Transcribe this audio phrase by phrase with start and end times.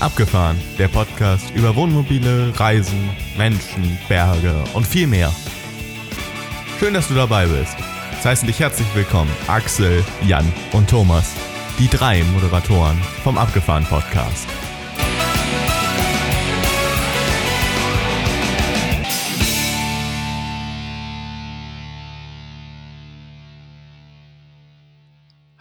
[0.00, 5.32] Abgefahren, der Podcast über Wohnmobile, Reisen, Menschen, Berge und viel mehr.
[6.78, 7.76] Schön, dass du dabei bist.
[8.18, 11.34] Es heißen dich herzlich willkommen Axel, Jan und Thomas,
[11.78, 14.46] die drei Moderatoren vom Abgefahren Podcast.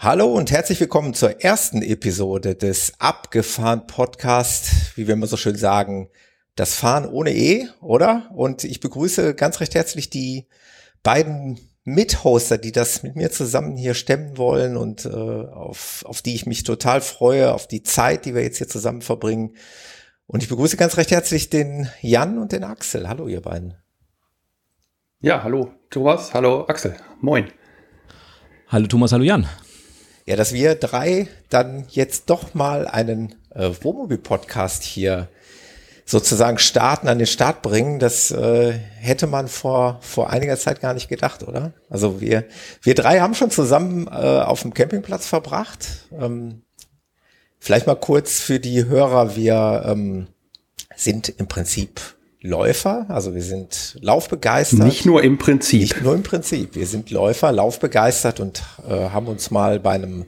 [0.07, 5.57] Hallo und herzlich willkommen zur ersten Episode des Abgefahren Podcast, wie wir immer so schön
[5.57, 6.09] sagen,
[6.55, 8.31] das Fahren ohne E, oder?
[8.33, 10.47] Und ich begrüße ganz recht herzlich die
[11.03, 16.35] beiden Mithoster, die das mit mir zusammen hier stemmen wollen und äh, auf, auf die
[16.35, 19.57] ich mich total freue, auf die Zeit, die wir jetzt hier zusammen verbringen.
[20.25, 23.09] Und ich begrüße ganz recht herzlich den Jan und den Axel.
[23.09, 23.73] Hallo, ihr beiden.
[25.19, 27.51] Ja, hallo Thomas, hallo Axel, moin.
[28.69, 29.45] Hallo Thomas, hallo Jan.
[30.27, 35.29] Ja, dass wir drei dann jetzt doch mal einen äh, Wohnmobil-Podcast hier
[36.05, 40.93] sozusagen starten, an den Start bringen, das äh, hätte man vor, vor einiger Zeit gar
[40.93, 41.71] nicht gedacht, oder?
[41.89, 42.43] Also wir,
[42.81, 46.07] wir drei haben schon zusammen äh, auf dem Campingplatz verbracht.
[46.11, 46.61] Ähm,
[47.57, 50.27] vielleicht mal kurz für die Hörer, wir ähm,
[50.93, 52.01] sind im Prinzip
[52.47, 54.79] Läufer, also wir sind laufbegeistert.
[54.79, 55.81] Nicht nur im Prinzip.
[55.81, 56.75] Nicht nur im Prinzip.
[56.75, 60.25] Wir sind Läufer, laufbegeistert und äh, haben uns mal bei einem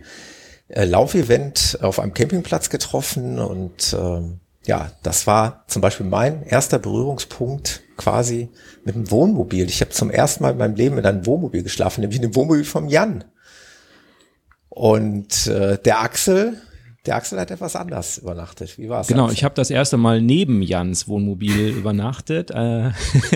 [0.68, 4.22] äh, Laufevent auf einem Campingplatz getroffen und äh,
[4.66, 8.50] ja, das war zum Beispiel mein erster Berührungspunkt quasi
[8.86, 9.66] mit dem Wohnmobil.
[9.66, 12.36] Ich habe zum ersten Mal in meinem Leben in einem Wohnmobil geschlafen, nämlich in dem
[12.36, 13.24] Wohnmobil vom Jan.
[14.70, 16.62] Und äh, der Axel,
[17.10, 18.78] der Axel hat etwas anders übernachtet.
[18.78, 19.08] Wie war es?
[19.08, 22.90] Genau, ich habe das erste Mal neben Jans Wohnmobil übernachtet, äh,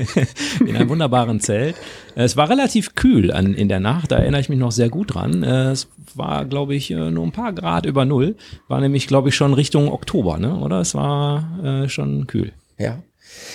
[0.66, 1.76] in einem wunderbaren Zelt.
[2.14, 5.16] Es war relativ kühl an, in der Nacht, da erinnere ich mich noch sehr gut
[5.16, 5.42] dran.
[5.42, 8.36] Äh, es war, glaube ich, äh, nur ein paar Grad über Null.
[8.68, 10.56] War nämlich, glaube ich, schon Richtung Oktober, ne?
[10.56, 10.80] oder?
[10.80, 12.52] Es war äh, schon kühl.
[12.78, 13.00] Ja.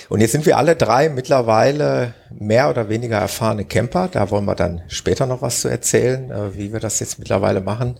[0.09, 4.09] Und jetzt sind wir alle drei mittlerweile mehr oder weniger erfahrene Camper.
[4.11, 7.61] Da wollen wir dann später noch was zu erzählen, äh, wie wir das jetzt mittlerweile
[7.61, 7.95] machen.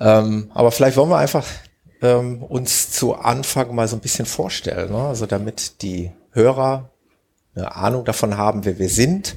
[0.00, 1.44] Ähm, aber vielleicht wollen wir einfach
[2.02, 4.98] ähm, uns zu Anfang mal so ein bisschen vorstellen, ne?
[4.98, 6.90] also damit die Hörer
[7.54, 9.36] eine Ahnung davon haben, wer wir sind.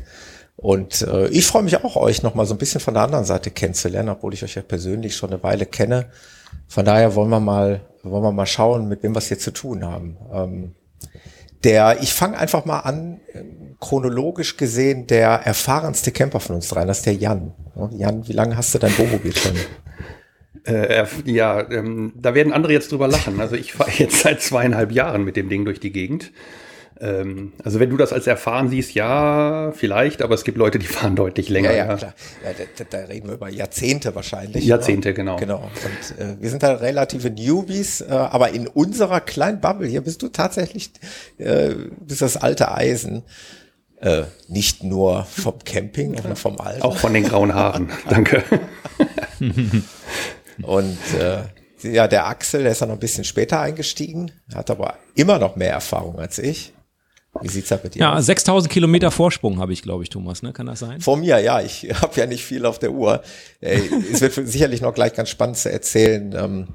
[0.58, 3.26] Und äh, ich freue mich auch, euch noch mal so ein bisschen von der anderen
[3.26, 6.12] Seite kennenzulernen, obwohl ich euch ja persönlich schon eine Weile kenne.
[6.68, 9.52] Von daher wollen wir mal, wollen wir mal schauen, mit wem wir es hier zu
[9.52, 10.18] tun haben.
[10.32, 10.76] Ähm,
[11.64, 13.20] der, ich fange einfach mal an,
[13.80, 17.54] chronologisch gesehen, der erfahrenste Camper von uns dreien, das ist der Jan.
[17.92, 19.56] Jan, wie lange hast du dein Wohnmobil schon?
[20.64, 23.40] Äh, ja, ähm, da werden andere jetzt drüber lachen.
[23.40, 26.32] Also ich fahre jetzt seit zweieinhalb Jahren mit dem Ding durch die Gegend.
[27.02, 30.86] Ähm, also wenn du das als erfahren siehst, ja, vielleicht, aber es gibt Leute, die
[30.88, 31.72] fahren deutlich länger.
[31.72, 32.14] Ja, ja, klar.
[32.44, 34.64] Ja, da, da, reden wir über Jahrzehnte wahrscheinlich.
[34.64, 35.16] Jahrzehnte, oder?
[35.16, 35.36] genau.
[35.38, 35.58] Genau.
[35.84, 40.22] Und äh, wir sind da relative Newbies, äh, aber in unserer kleinen Bubble hier bist
[40.22, 40.92] du tatsächlich
[41.40, 43.24] äh, bist das alte Eisen.
[44.00, 46.86] Äh, nicht nur vom Camping, sondern vom Alter.
[46.86, 47.90] Auch von den grauen Haaren.
[48.10, 48.44] Danke.
[50.64, 51.44] Und äh,
[51.84, 55.56] ja, der Axel, der ist ja noch ein bisschen später eingestiegen, hat aber immer noch
[55.56, 56.74] mehr Erfahrung als ich.
[57.40, 58.18] Wie sieht's da mit dir ja, aus?
[58.18, 60.52] Ja, 6000 Kilometer Vorsprung habe ich, glaube ich, Thomas, ne?
[60.52, 61.00] Kann das sein?
[61.00, 61.62] Vor mir, ja.
[61.62, 63.24] Ich habe ja nicht viel auf der Uhr.
[63.62, 66.68] Es wird sicherlich noch gleich ganz spannend zu erzählen, ähm,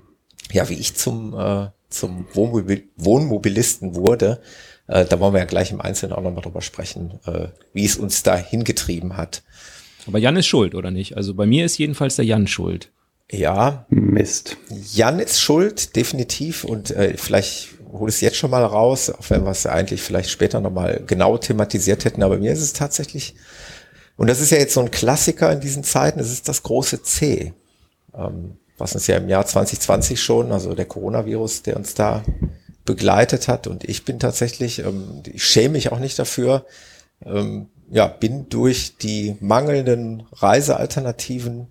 [0.53, 4.41] ja, wie ich zum, äh, zum Wohnmobil Wohnmobilisten wurde.
[4.87, 7.97] Äh, da wollen wir ja gleich im Einzelnen auch nochmal drüber sprechen, äh, wie es
[7.97, 9.43] uns da hingetrieben hat.
[10.07, 11.17] Aber Jan ist schuld, oder nicht?
[11.17, 12.93] Also bei mir ist jedenfalls der Jan schuld.
[13.31, 13.87] Ja.
[13.89, 14.57] Mist.
[14.93, 16.65] Jan ist schuld, definitiv.
[16.65, 20.31] Und äh, vielleicht hole es jetzt schon mal raus, auch wenn wir es eigentlich vielleicht
[20.31, 22.23] später nochmal genau thematisiert hätten.
[22.23, 23.35] Aber mir ist es tatsächlich,
[24.17, 27.03] und das ist ja jetzt so ein Klassiker in diesen Zeiten, es ist das große
[27.03, 27.53] C.
[28.15, 32.23] Ähm, was uns ja im Jahr 2020 schon, also der Coronavirus, der uns da
[32.85, 33.67] begleitet hat.
[33.67, 36.67] Und ich bin tatsächlich, ähm, ich schäme mich auch nicht dafür,
[37.25, 41.69] ähm, ja, bin durch die mangelnden Reisealternativen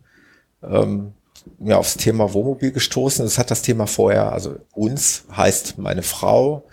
[0.64, 1.14] ähm,
[1.60, 3.26] ja, aufs Thema Wohnmobil gestoßen.
[3.26, 6.68] Das hat das Thema vorher, also uns heißt meine Frau,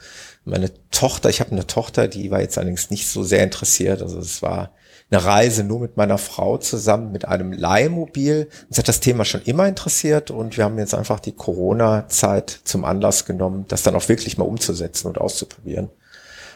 [0.44, 4.02] meine Tochter, ich habe eine Tochter, die war jetzt allerdings nicht so sehr interessiert.
[4.02, 4.72] Also es war
[5.10, 8.48] eine Reise nur mit meiner Frau zusammen mit einem Leihmobil.
[8.68, 12.84] Uns hat das Thema schon immer interessiert und wir haben jetzt einfach die Corona-Zeit zum
[12.84, 15.90] Anlass genommen, das dann auch wirklich mal umzusetzen und auszuprobieren.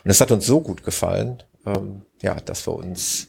[0.04, 3.28] Und es hat uns so gut gefallen, ähm, ja, dass wir uns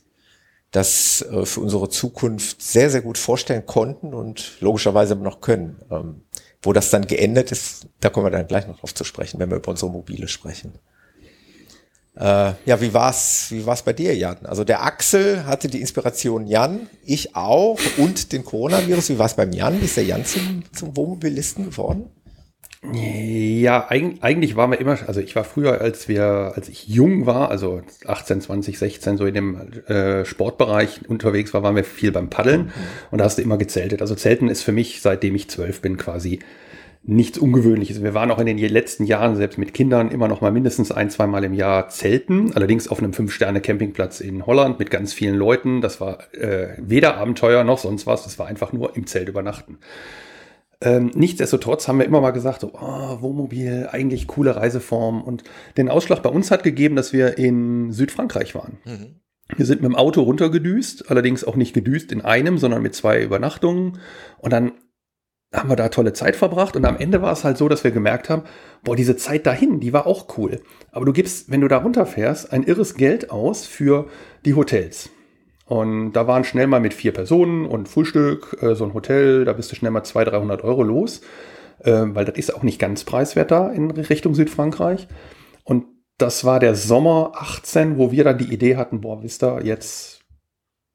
[0.72, 5.82] das äh, für unsere Zukunft sehr, sehr gut vorstellen konnten und logischerweise noch können.
[5.90, 6.22] Ähm,
[6.62, 9.50] wo das dann geendet ist, da kommen wir dann gleich noch drauf zu sprechen, wenn
[9.50, 10.74] wir über unsere Mobile sprechen.
[12.16, 14.46] Äh, ja, wie war's, wie war's bei dir, Jan?
[14.46, 19.10] Also der Axel hatte die Inspiration Jan, ich auch und den Coronavirus.
[19.10, 19.80] Wie war's beim Jan?
[19.80, 22.10] Wie ist der Jan zum, zum Wohnmobilisten geworden?
[22.94, 27.50] Ja, eigentlich waren wir immer, also ich war früher, als wir, als ich jung war,
[27.50, 29.58] also 18, 20, 16, so in dem
[29.88, 32.72] äh, Sportbereich unterwegs war, waren wir viel beim Paddeln mhm.
[33.12, 34.02] und da hast du immer gezeltet.
[34.02, 36.40] Also Zelten ist für mich, seitdem ich zwölf bin, quasi
[37.08, 38.04] nichts Ungewöhnliches.
[38.04, 41.10] Wir waren auch in den letzten Jahren, selbst mit Kindern, immer noch mal mindestens ein,
[41.10, 42.52] zwei Mal im Jahr zelten.
[42.54, 45.80] Allerdings auf einem Fünf-Sterne-Campingplatz in Holland mit ganz vielen Leuten.
[45.80, 48.24] Das war äh, weder Abenteuer noch sonst was.
[48.24, 49.78] Das war einfach nur im Zelt übernachten.
[50.82, 55.24] Ähm, nichtsdestotrotz haben wir immer mal gesagt, so, oh, Wohnmobil, eigentlich coole Reiseform.
[55.24, 55.44] Und
[55.76, 58.78] den Ausschlag bei uns hat gegeben, dass wir in Südfrankreich waren.
[58.86, 59.22] Mhm.
[59.56, 63.24] Wir sind mit dem Auto runtergedüst, allerdings auch nicht gedüst in einem, sondern mit zwei
[63.24, 64.00] Übernachtungen.
[64.40, 64.74] Und dann
[65.54, 66.76] haben wir da tolle Zeit verbracht.
[66.76, 68.44] Und am Ende war es halt so, dass wir gemerkt haben,
[68.84, 70.62] boah, diese Zeit dahin, die war auch cool.
[70.92, 74.08] Aber du gibst, wenn du da runterfährst, ein irres Geld aus für
[74.46, 75.10] die Hotels.
[75.68, 79.54] Und da waren schnell mal mit vier Personen und Frühstück, äh, so ein Hotel, da
[79.54, 81.22] bist du schnell mal 200, 300 Euro los,
[81.84, 85.08] äh, weil das ist auch nicht ganz preiswert da in Richtung Südfrankreich.
[85.66, 85.86] Und
[86.18, 90.22] das war der Sommer 18, wo wir dann die Idee hatten, boah, wisst ihr, jetzt,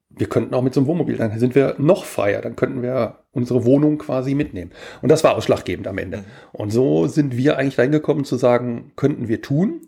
[0.09, 3.19] wir könnten auch mit so einem Wohnmobil, dann sind wir noch freier, dann könnten wir
[3.31, 4.71] unsere Wohnung quasi mitnehmen.
[5.03, 6.17] Und das war ausschlaggebend am Ende.
[6.17, 6.23] Mhm.
[6.51, 9.81] Und so sind wir eigentlich reingekommen zu sagen, könnten wir tun.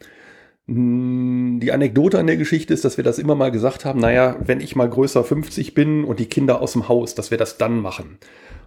[0.68, 4.38] Hm, die Anekdote an der Geschichte ist, dass wir das immer mal gesagt haben, naja,
[4.40, 7.58] wenn ich mal größer 50 bin und die Kinder aus dem Haus, dass wir das
[7.58, 8.18] dann machen.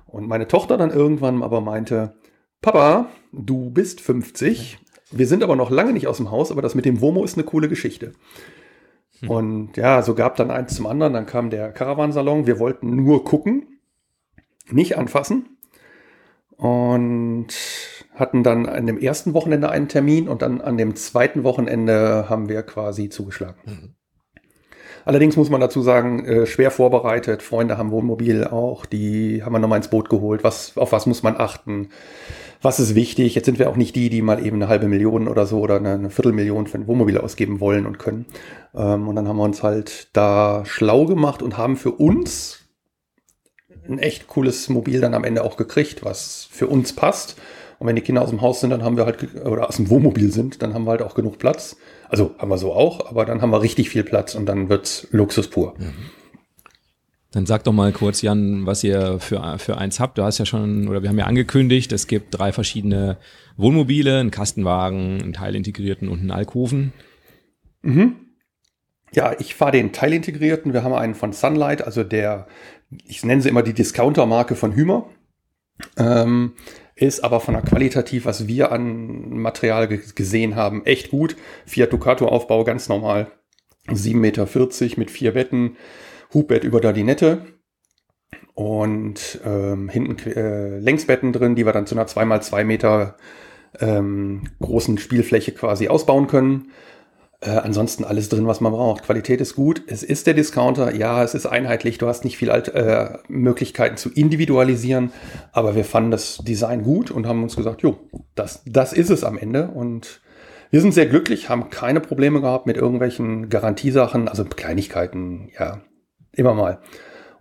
[0.06, 2.14] Und meine Tochter dann irgendwann aber meinte,
[2.62, 4.78] Papa, du bist 50,
[5.10, 7.36] wir sind aber noch lange nicht aus dem Haus, aber das mit dem Womo ist
[7.36, 8.12] eine coole Geschichte.
[9.20, 9.30] Hm.
[9.30, 13.24] Und ja, so gab dann eins zum anderen, dann kam der Caravansalon, wir wollten nur
[13.24, 13.80] gucken,
[14.70, 15.56] nicht anfassen.
[16.56, 17.48] Und
[18.18, 22.48] hatten dann an dem ersten Wochenende einen Termin und dann an dem zweiten Wochenende haben
[22.48, 23.56] wir quasi zugeschlagen.
[23.64, 23.94] Mhm.
[25.04, 27.42] Allerdings muss man dazu sagen, äh, schwer vorbereitet.
[27.42, 30.44] Freunde haben Wohnmobil auch, die haben wir nochmal ins Boot geholt.
[30.44, 31.88] Was, auf was muss man achten?
[32.60, 33.34] Was ist wichtig?
[33.34, 35.76] Jetzt sind wir auch nicht die, die mal eben eine halbe Million oder so oder
[35.76, 38.26] eine, eine Viertelmillion für ein Wohnmobil ausgeben wollen und können.
[38.74, 42.68] Ähm, und dann haben wir uns halt da schlau gemacht und haben für uns
[43.88, 47.36] ein echt cooles Mobil dann am Ende auch gekriegt, was für uns passt
[47.78, 49.88] und wenn die Kinder aus dem Haus sind, dann haben wir halt, oder aus dem
[49.88, 51.76] Wohnmobil sind, dann haben wir halt auch genug Platz.
[52.08, 55.06] Also haben wir so auch, aber dann haben wir richtig viel Platz und dann wird's
[55.10, 55.74] Luxus pur.
[55.78, 55.94] Mhm.
[57.30, 60.16] Dann sag doch mal kurz, Jan, was ihr für, für eins habt.
[60.16, 63.18] Du hast ja schon, oder wir haben ja angekündigt, es gibt drei verschiedene
[63.58, 66.94] Wohnmobile, einen Kastenwagen, einen teilintegrierten und einen Alkoven.
[67.82, 68.16] Mhm.
[69.12, 70.72] Ja, ich fahre den teilintegrierten.
[70.72, 72.46] Wir haben einen von Sunlight, also der,
[73.04, 75.08] ich nenne sie immer die Discounter-Marke von Hümer.
[75.96, 76.54] Ähm,
[76.98, 81.36] ist aber von der qualitativ, was wir an Material gesehen haben, echt gut.
[81.66, 83.28] Fiat Ducato Aufbau ganz normal.
[83.88, 85.76] 7,40 Meter mit vier Betten,
[86.34, 87.46] Hubbett über der Dinette
[88.54, 93.16] und ähm, hinten äh, Längsbetten drin, die wir dann zu einer 2x2 Meter
[93.80, 96.72] ähm, großen Spielfläche quasi ausbauen können.
[97.40, 99.04] Äh, ansonsten alles drin, was man braucht.
[99.04, 99.82] Qualität ist gut.
[99.86, 100.94] Es ist der Discounter.
[100.94, 101.98] Ja, es ist einheitlich.
[101.98, 105.12] Du hast nicht viel Alt äh, Möglichkeiten zu individualisieren.
[105.52, 107.98] Aber wir fanden das Design gut und haben uns gesagt, jo,
[108.34, 109.68] das, das ist es am Ende.
[109.68, 110.20] Und
[110.70, 115.80] wir sind sehr glücklich, haben keine Probleme gehabt mit irgendwelchen Garantiesachen, also Kleinigkeiten, ja,
[116.32, 116.80] immer mal.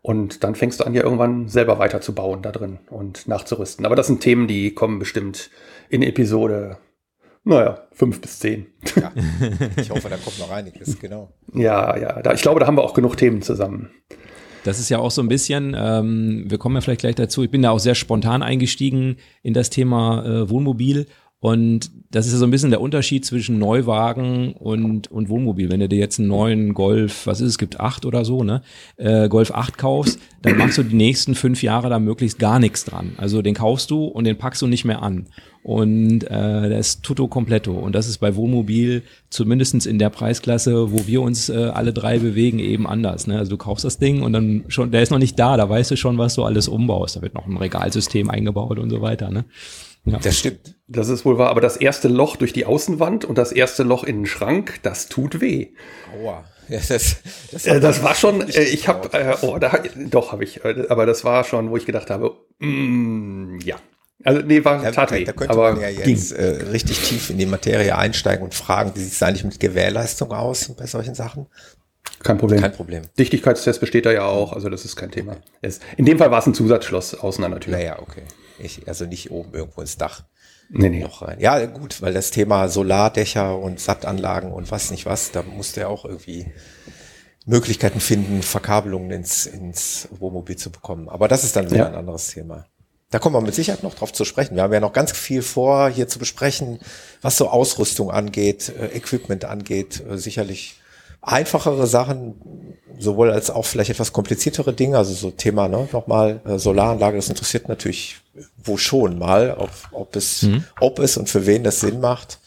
[0.02, 3.86] Und dann fängst du an, ja irgendwann selber weiterzubauen da drin und nachzurüsten.
[3.86, 5.50] Aber das sind Themen, die kommen bestimmt
[5.90, 6.78] in Episode
[7.47, 8.68] naja, fünf bis zehn.
[8.95, 9.11] Ja,
[9.77, 11.31] ich hoffe, da kommt noch einiges, genau.
[11.54, 13.89] Ja, ja, da, ich glaube, da haben wir auch genug Themen zusammen.
[14.63, 17.49] Das ist ja auch so ein bisschen, ähm, wir kommen ja vielleicht gleich dazu, ich
[17.49, 21.06] bin da auch sehr spontan eingestiegen in das Thema äh, Wohnmobil
[21.40, 25.70] und das ist ja so ein bisschen der Unterschied zwischen Neuwagen und, und Wohnmobil.
[25.70, 28.64] Wenn du dir jetzt einen neuen Golf, was ist es, gibt acht oder so, ne?
[28.96, 32.86] Äh, Golf 8 kaufst, dann machst du die nächsten fünf Jahre da möglichst gar nichts
[32.86, 33.12] dran.
[33.18, 35.28] Also den kaufst du und den packst du nicht mehr an.
[35.62, 37.74] Und äh, das ist tutto completo.
[37.74, 42.20] Und das ist bei Wohnmobil zumindestens in der Preisklasse, wo wir uns äh, alle drei
[42.20, 43.28] bewegen, eben anders.
[43.28, 43.38] Ne?
[43.38, 45.92] Also du kaufst das Ding und dann schon, der ist noch nicht da, da weißt
[45.92, 47.18] du schon, was du alles umbaust.
[47.18, 49.30] Da wird noch ein Regalsystem eingebaut und so weiter.
[49.30, 49.44] Ne?
[50.07, 50.19] Ja.
[50.19, 50.76] Das stimmt.
[50.87, 51.49] Das ist wohl wahr.
[51.49, 55.07] Aber das erste Loch durch die Außenwand und das erste Loch in den Schrank, das
[55.07, 55.69] tut weh.
[56.19, 56.44] Aua.
[56.69, 57.16] Ja, das,
[57.54, 60.83] das, äh, das war schon, äh, ich habe, äh, oh, da, doch habe ich, äh,
[60.90, 63.78] aber das war schon, wo ich gedacht habe, mm, ja.
[64.26, 67.30] Also nee, war da, tat weh, da könnte aber man ja jetzt äh, richtig tief
[67.30, 71.16] in die Materie einsteigen und fragen, wie sieht es eigentlich mit Gewährleistung aus bei solchen
[71.16, 71.47] Sachen?
[72.21, 72.59] Kein Problem.
[72.59, 73.04] Kein Problem.
[73.18, 75.37] Dichtigkeitstest besteht da ja auch, also das ist kein Thema.
[75.61, 77.78] Es, in dem Fall war es ein Zusatzschloss außen an der Tür.
[77.78, 78.23] Naja, okay.
[78.59, 80.23] Ich, also nicht oben irgendwo ins Dach.
[80.69, 80.99] Nee, nee.
[81.02, 81.40] Noch rein.
[81.40, 85.87] Ja, gut, weil das Thema Solardächer und Sattanlagen und was nicht was, da musste ja
[85.87, 86.52] auch irgendwie
[87.45, 91.07] Möglichkeiten finden, Verkabelungen ins, ins Wohnmobil zu bekommen.
[91.07, 91.87] Aber das ist dann wieder ja.
[91.87, 92.66] ein anderes Thema.
[93.09, 94.56] da kommen wir mit Sicherheit noch drauf zu sprechen.
[94.56, 96.80] Wir haben ja noch ganz viel vor, hier zu besprechen,
[97.21, 100.81] was so Ausrüstung angeht, äh, Equipment angeht, äh, sicherlich
[101.28, 102.36] einfachere Sachen,
[103.00, 107.30] sowohl als auch vielleicht etwas kompliziertere Dinge, also so Thema, ne, nochmal, äh, Solaranlage, das
[107.30, 108.18] interessiert natürlich
[108.64, 110.64] wo schon mal, ob, ob es, mhm.
[110.80, 112.40] ob es und für wen das Sinn macht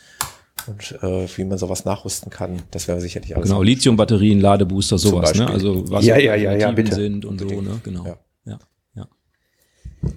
[0.66, 3.48] und äh, wie man sowas nachrüsten kann, das wäre sicherlich alles.
[3.48, 5.48] Genau, Lithium-Batterien, Ladebooster, sowas, ne?
[5.48, 6.94] Also was ja, ja, ja, ja, bitte.
[6.94, 7.80] sind und so, ne?
[7.82, 8.04] Genau.
[8.04, 8.18] Ja.
[8.44, 8.58] ja.
[8.94, 9.08] Ja.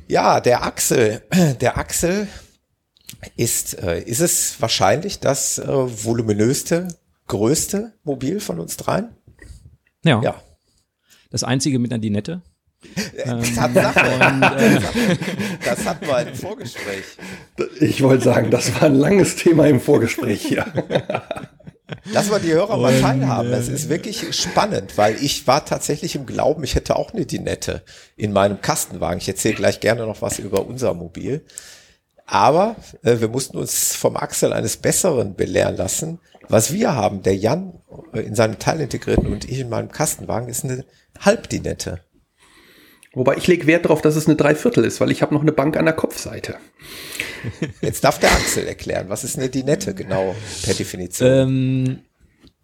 [0.08, 1.22] ja, der Axel,
[1.62, 2.28] der Axel
[3.36, 6.88] ist, äh, ist es wahrscheinlich das äh, voluminöste,
[7.28, 9.16] größte Mobil von uns dreien?
[10.04, 10.22] Ja.
[10.22, 10.42] ja.
[11.30, 12.42] Das einzige mit einer Dinette.
[13.18, 14.02] Ähm, Tatsache.
[14.16, 14.80] Und, äh,
[15.66, 17.04] das hatten wir im Vorgespräch.
[17.80, 20.66] Ich wollte sagen, das war ein langes Thema im Vorgespräch hier.
[22.06, 23.52] Lass mal die Hörer mal teilhaben.
[23.52, 27.84] Das ist wirklich spannend, weil ich war tatsächlich im Glauben, ich hätte auch eine Dinette
[28.16, 29.20] in meinem Kastenwagen.
[29.20, 31.46] Ich erzähle gleich gerne noch was über unser Mobil.
[32.26, 36.20] Aber äh, wir mussten uns vom Axel eines Besseren belehren lassen.
[36.50, 37.80] Was wir haben, der Jan
[38.14, 40.86] in seinem Teilintegrierten und ich in meinem Kastenwagen, ist eine
[41.20, 42.02] Halbdinette.
[43.14, 45.52] Wobei ich lege Wert darauf, dass es eine Dreiviertel ist, weil ich habe noch eine
[45.52, 46.56] Bank an der Kopfseite.
[47.82, 51.30] Jetzt darf der Axel erklären, was ist eine Dinette genau per Definition?
[51.30, 52.00] Ähm,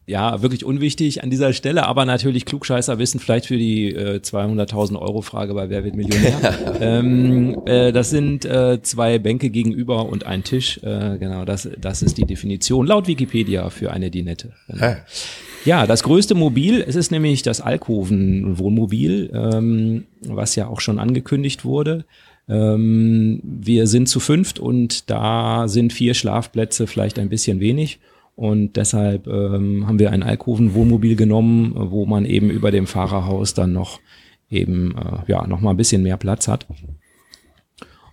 [0.10, 5.00] ja, wirklich unwichtig an dieser Stelle, aber natürlich Klugscheißer wissen vielleicht für die äh, 200.000
[5.00, 6.80] Euro Frage bei Wer wird Millionär.
[6.82, 10.80] ähm, äh, das sind äh, zwei Bänke gegenüber und ein Tisch.
[10.84, 14.54] Äh, genau, das, das ist die Definition laut Wikipedia für eine Dinette.
[14.68, 14.96] Genau.
[15.64, 21.66] Ja, das größte Mobil, es ist nämlich das Alkoven-Wohnmobil, ähm, was ja auch schon angekündigt
[21.66, 22.06] wurde.
[22.48, 28.00] Ähm, wir sind zu fünft und da sind vier Schlafplätze vielleicht ein bisschen wenig.
[28.40, 33.74] Und deshalb ähm, haben wir ein Alkoven-Wohnmobil genommen, wo man eben über dem Fahrerhaus dann
[33.74, 34.00] noch
[34.50, 36.66] eben äh, ja noch mal ein bisschen mehr Platz hat.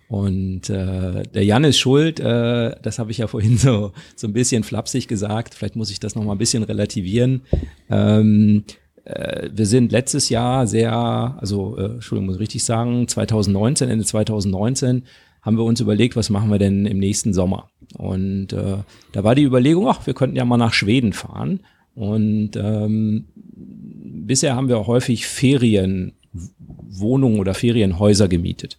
[0.09, 4.33] Und äh, der Jan ist schuld, äh, das habe ich ja vorhin so, so ein
[4.33, 7.43] bisschen flapsig gesagt, vielleicht muss ich das noch mal ein bisschen relativieren.
[7.89, 8.65] Ähm,
[9.05, 14.03] äh, wir sind letztes Jahr sehr, also äh, Entschuldigung, muss ich richtig sagen, 2019, Ende
[14.03, 15.03] 2019
[15.41, 17.69] haben wir uns überlegt, was machen wir denn im nächsten Sommer?
[17.95, 18.77] Und äh,
[19.11, 21.61] da war die Überlegung, ach, wir könnten ja mal nach Schweden fahren.
[21.95, 28.77] Und ähm, bisher haben wir häufig Ferienwohnungen oder Ferienhäuser gemietet.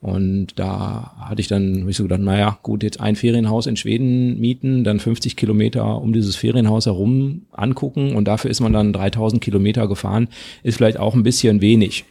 [0.00, 3.76] Und da hatte ich dann hab ich so gedacht, naja, gut, jetzt ein Ferienhaus in
[3.76, 8.94] Schweden mieten, dann 50 Kilometer um dieses Ferienhaus herum angucken und dafür ist man dann
[8.94, 10.28] 3000 Kilometer gefahren,
[10.62, 12.06] ist vielleicht auch ein bisschen wenig.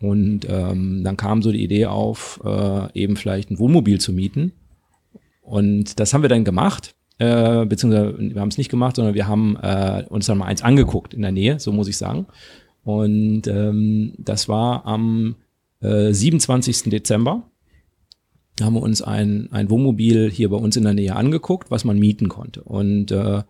[0.00, 4.52] Und ähm, dann kam so die Idee auf, äh, eben vielleicht ein Wohnmobil zu mieten.
[5.46, 9.28] Und das haben wir dann gemacht, äh, beziehungsweise wir haben es nicht gemacht, sondern wir
[9.28, 12.26] haben äh, uns dann mal eins angeguckt in der Nähe, so muss ich sagen.
[12.82, 15.36] Und ähm, das war am
[15.80, 16.86] 27.
[16.86, 17.48] Äh, Dezember
[18.60, 21.98] haben wir uns ein, ein Wohnmobil hier bei uns in der Nähe angeguckt, was man
[21.98, 22.62] mieten konnte.
[22.62, 23.42] Und äh,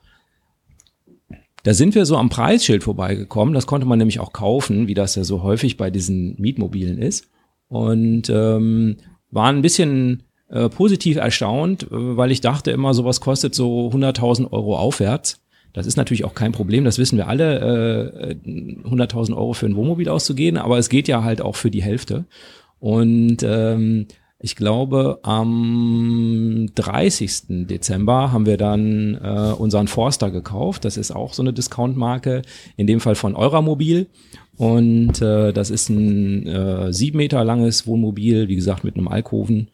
[1.63, 3.55] da sind wir so am Preisschild vorbeigekommen.
[3.55, 7.31] Das konnte man nämlich auch kaufen, wie das ja so häufig bei diesen Mietmobilen ist.
[7.69, 8.97] Und ähm,
[9.31, 14.53] waren ein bisschen äh, positiv erstaunt, äh, weil ich dachte immer, sowas kostet so 100.000
[14.53, 15.41] Euro aufwärts.
[15.73, 18.49] Das ist natürlich auch kein Problem, das wissen wir alle, äh,
[18.89, 22.25] 100.000 Euro für ein Wohnmobil auszugehen, aber es geht ja halt auch für die Hälfte.
[22.81, 24.07] Und ähm,
[24.39, 27.67] ich glaube, am 30.
[27.67, 30.85] Dezember haben wir dann äh, unseren Forster gekauft.
[30.85, 32.43] Das ist auch so eine Discount-Marke,
[32.77, 34.07] in dem Fall von Euramobil.
[34.57, 39.69] Und äh, das ist ein äh, sieben Meter langes Wohnmobil, wie gesagt, mit einem Alkoven.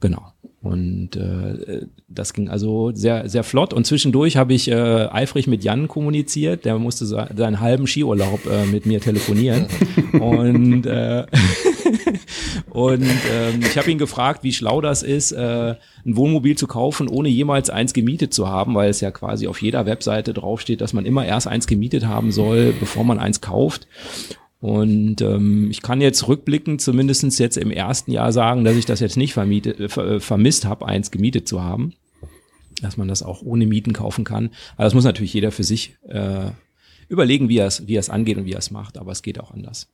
[0.00, 0.22] Genau.
[0.64, 3.74] Und äh, das ging also sehr, sehr flott.
[3.74, 6.64] Und zwischendurch habe ich äh, eifrig mit Jan kommuniziert.
[6.64, 9.66] Der musste so, seinen halben Skiurlaub äh, mit mir telefonieren.
[10.14, 11.26] und äh,
[12.70, 15.74] und ähm, ich habe ihn gefragt, wie schlau das ist, äh,
[16.06, 19.60] ein Wohnmobil zu kaufen, ohne jemals eins gemietet zu haben, weil es ja quasi auf
[19.60, 23.86] jeder Webseite draufsteht, dass man immer erst eins gemietet haben soll, bevor man eins kauft.
[24.64, 28.98] Und ähm, ich kann jetzt rückblickend zumindestens jetzt im ersten Jahr sagen, dass ich das
[28.98, 31.92] jetzt nicht vermietet, äh, äh, vermisst habe, eins gemietet zu haben.
[32.80, 34.48] Dass man das auch ohne Mieten kaufen kann.
[34.76, 36.46] Aber das muss natürlich jeder für sich äh,
[37.10, 38.96] überlegen, wie er es wie er es angeht und wie er es macht.
[38.96, 39.92] Aber es geht auch anders.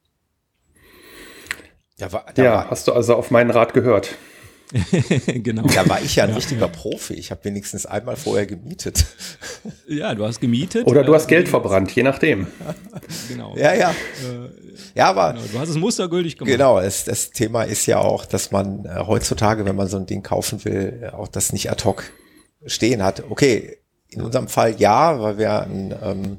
[1.98, 4.18] Ja, war, ja war, hast du also auf meinen Rat gehört.
[5.26, 5.62] genau.
[5.62, 6.36] Da war ich ja ein ja.
[6.36, 7.14] richtiger Profi.
[7.14, 9.04] Ich habe wenigstens einmal vorher gemietet.
[9.86, 10.86] Ja, du hast gemietet.
[10.86, 12.46] Oder du hast äh, Geld verbrannt, je nachdem.
[13.28, 13.56] genau.
[13.56, 13.90] Ja, ja.
[13.90, 13.94] Äh,
[14.94, 15.32] ja, aber.
[15.32, 16.52] Genau, du hast es mustergültig gemacht.
[16.52, 20.06] Genau, es, das Thema ist ja auch, dass man äh, heutzutage, wenn man so ein
[20.06, 22.04] Ding kaufen will, äh, auch das nicht ad hoc
[22.66, 23.24] stehen hat.
[23.28, 26.38] Okay, in unserem Fall ja, weil wir ein, ähm,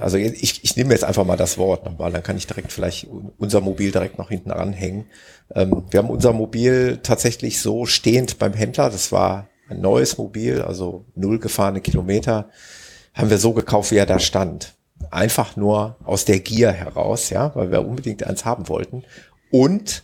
[0.00, 3.06] also ich, ich nehme jetzt einfach mal das Wort nochmal, dann kann ich direkt vielleicht
[3.36, 5.06] unser Mobil direkt noch hinten ranhängen.
[5.54, 10.62] Ähm, wir haben unser Mobil tatsächlich so stehend beim Händler, das war ein neues Mobil,
[10.62, 12.48] also null gefahrene Kilometer,
[13.12, 14.74] haben wir so gekauft, wie er da stand.
[15.10, 19.04] Einfach nur aus der Gier heraus, ja, weil wir unbedingt eins haben wollten.
[19.50, 20.02] Und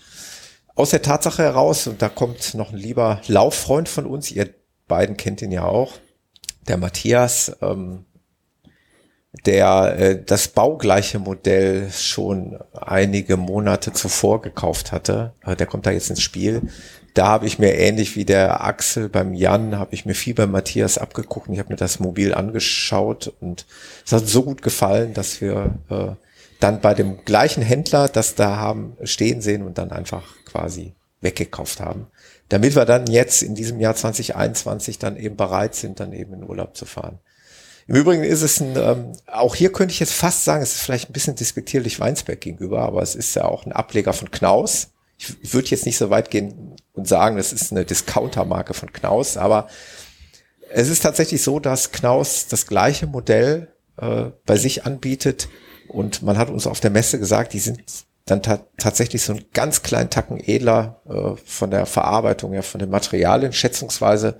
[0.74, 4.50] aus der Tatsache heraus, und da kommt noch ein lieber Lauffreund von uns, ihr
[4.88, 5.94] beiden kennt ihn ja auch,
[6.68, 8.04] der Matthias, ähm,
[9.46, 15.32] der äh, das baugleiche Modell schon einige Monate zuvor gekauft hatte.
[15.44, 16.62] Äh, der kommt da jetzt ins Spiel.
[17.14, 20.50] Da habe ich mir ähnlich wie der Axel beim Jan, habe ich mir viel beim
[20.50, 23.66] Matthias abgeguckt und ich habe mir das Mobil angeschaut und
[24.04, 26.08] es hat so gut gefallen, dass wir äh,
[26.58, 31.80] dann bei dem gleichen Händler das da haben stehen sehen und dann einfach quasi weggekauft
[31.80, 32.06] haben,
[32.48, 36.44] damit wir dann jetzt in diesem Jahr 2021 dann eben bereit sind, dann eben in
[36.44, 37.18] Urlaub zu fahren.
[37.86, 40.82] Im Übrigen ist es ein, ähm, auch hier könnte ich jetzt fast sagen, es ist
[40.82, 44.88] vielleicht ein bisschen despektierlich Weinsberg gegenüber, aber es ist ja auch ein Ableger von Knaus.
[45.18, 49.36] Ich, würde jetzt nicht so weit gehen und sagen, es ist eine Discounter-Marke von Knaus,
[49.36, 49.68] aber
[50.70, 55.48] es ist tatsächlich so, dass Knaus das gleiche Modell äh, bei sich anbietet
[55.88, 57.80] und man hat uns auf der Messe gesagt, die sind
[58.26, 62.78] dann ta tatsächlich so einen ganz kleinen Tacken edler äh, von der Verarbeitung, ja, von
[62.78, 64.38] den Materialien schätzungsweise.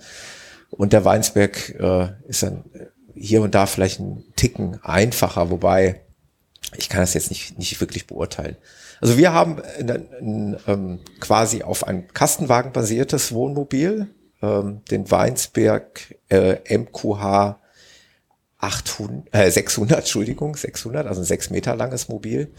[0.70, 2.64] Und der Weinsberg äh, ist dann
[3.14, 6.00] hier und da vielleicht ein Ticken einfacher, wobei
[6.76, 8.56] ich kann das jetzt nicht, nicht wirklich beurteilen.
[9.00, 14.08] Also wir haben ein, ein, ähm, quasi auf ein Kastenwagen basiertes Wohnmobil,
[14.42, 17.58] ähm, den Weinsberg äh, MQH
[18.58, 22.50] 800, äh, 600, Entschuldigung, 600, also ein sechs Meter langes Mobil.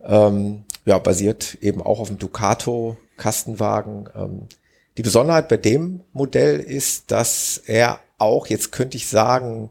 [0.00, 4.08] Ähm, ja, basiert eben auch auf dem Ducato Kastenwagen.
[4.14, 4.48] Ähm,
[4.96, 9.70] die Besonderheit bei dem Modell ist, dass er auch, jetzt könnte ich sagen,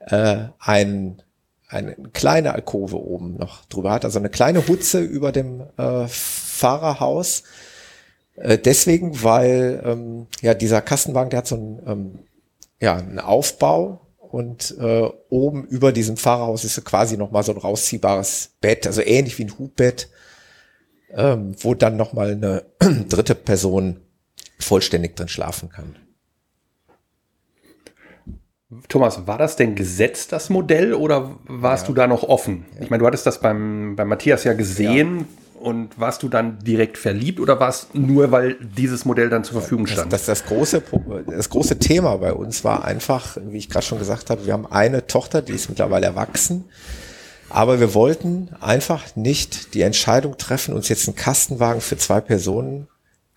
[0.00, 1.22] äh, ein,
[1.68, 7.44] eine kleine Alkove oben noch drüber hat, also eine kleine Hutze über dem äh, Fahrerhaus.
[8.36, 12.18] Äh, deswegen, weil ähm, ja dieser Kastenwagen, der hat so einen, ähm,
[12.80, 17.58] ja, einen Aufbau und äh, oben über diesem Fahrerhaus ist quasi noch mal so ein
[17.58, 20.08] rausziehbares Bett, also ähnlich wie ein Hubbett,
[21.10, 22.64] ähm, wo dann noch mal eine
[23.08, 24.00] dritte Person
[24.58, 25.96] vollständig drin schlafen kann.
[28.88, 31.88] Thomas, war das denn gesetzt, das Modell, oder warst ja.
[31.88, 32.64] du da noch offen?
[32.80, 35.18] Ich meine, du hattest das beim, beim Matthias ja gesehen.
[35.18, 35.24] Ja.
[35.60, 39.60] Und warst du dann direkt verliebt oder war es nur, weil dieses Modell dann zur
[39.60, 40.12] Verfügung stand?
[40.12, 40.82] Das, das, das, große,
[41.28, 44.66] das große Thema bei uns war einfach, wie ich gerade schon gesagt habe, wir haben
[44.66, 46.64] eine Tochter, die ist mittlerweile erwachsen.
[47.48, 52.88] Aber wir wollten einfach nicht die Entscheidung treffen, uns jetzt einen Kastenwagen für zwei Personen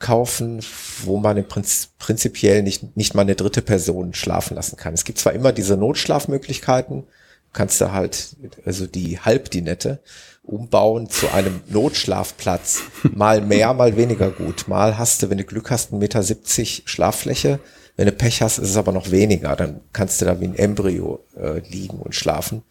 [0.06, 0.60] kaufen,
[1.04, 4.94] wo man im Prinzip, prinzipiell nicht, nicht mal eine dritte Person schlafen lassen kann.
[4.94, 7.06] Es gibt zwar immer diese Notschlafmöglichkeiten,
[7.54, 10.00] kannst du halt, also die Halbdinette
[10.44, 12.84] umbauen zu einem Notschlafplatz.
[13.16, 14.68] Mal mehr, mal weniger gut.
[14.68, 16.24] Mal hast du, wenn du Glück hast, 1,70 Meter
[16.86, 17.60] Schlaffläche.
[17.96, 19.56] Wenn du Pech hast, ist es aber noch weniger.
[19.56, 22.62] Dann kannst du da wie ein Embryo äh, liegen und schlafen.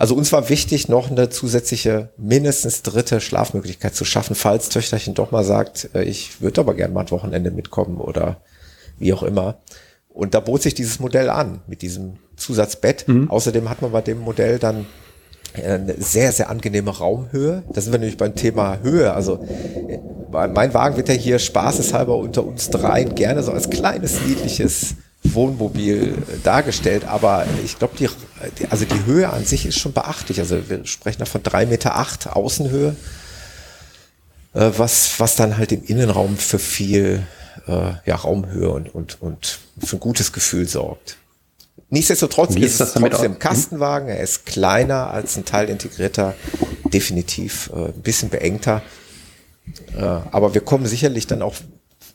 [0.00, 5.30] Also uns war wichtig, noch eine zusätzliche, mindestens dritte Schlafmöglichkeit zu schaffen, falls Töchterchen doch
[5.30, 8.40] mal sagt, äh, ich würde aber gerne mal ein Wochenende mitkommen oder
[8.98, 9.58] wie auch immer.
[10.08, 13.08] Und da bot sich dieses Modell an mit diesem Zusatzbett.
[13.08, 13.30] Mhm.
[13.30, 14.86] Außerdem hat man bei dem Modell dann
[15.52, 17.64] eine sehr, sehr angenehme Raumhöhe.
[17.70, 19.12] Da sind wir nämlich beim Thema Höhe.
[19.12, 19.46] Also
[19.86, 19.98] äh,
[20.48, 26.14] mein Wagen wird ja hier spaßeshalber unter uns dreien gerne so als kleines, niedliches Wohnmobil
[26.14, 28.08] äh, dargestellt, aber ich glaube, die,
[28.70, 30.40] also die Höhe an sich ist schon beachtlich.
[30.40, 32.96] Also wir sprechen da von drei Meter acht Außenhöhe,
[34.54, 37.26] äh, was, was dann halt im Innenraum für viel
[37.66, 41.16] äh, ja, Raumhöhe und, und, und für ein gutes Gefühl sorgt.
[41.90, 43.38] Nichtsdestotrotz Wie ist, ist es trotzdem hm?
[43.38, 46.34] Kastenwagen, er ist kleiner als ein teilintegrierter,
[46.92, 48.82] definitiv äh, ein bisschen beengter.
[49.96, 51.56] Äh, aber wir kommen sicherlich dann auch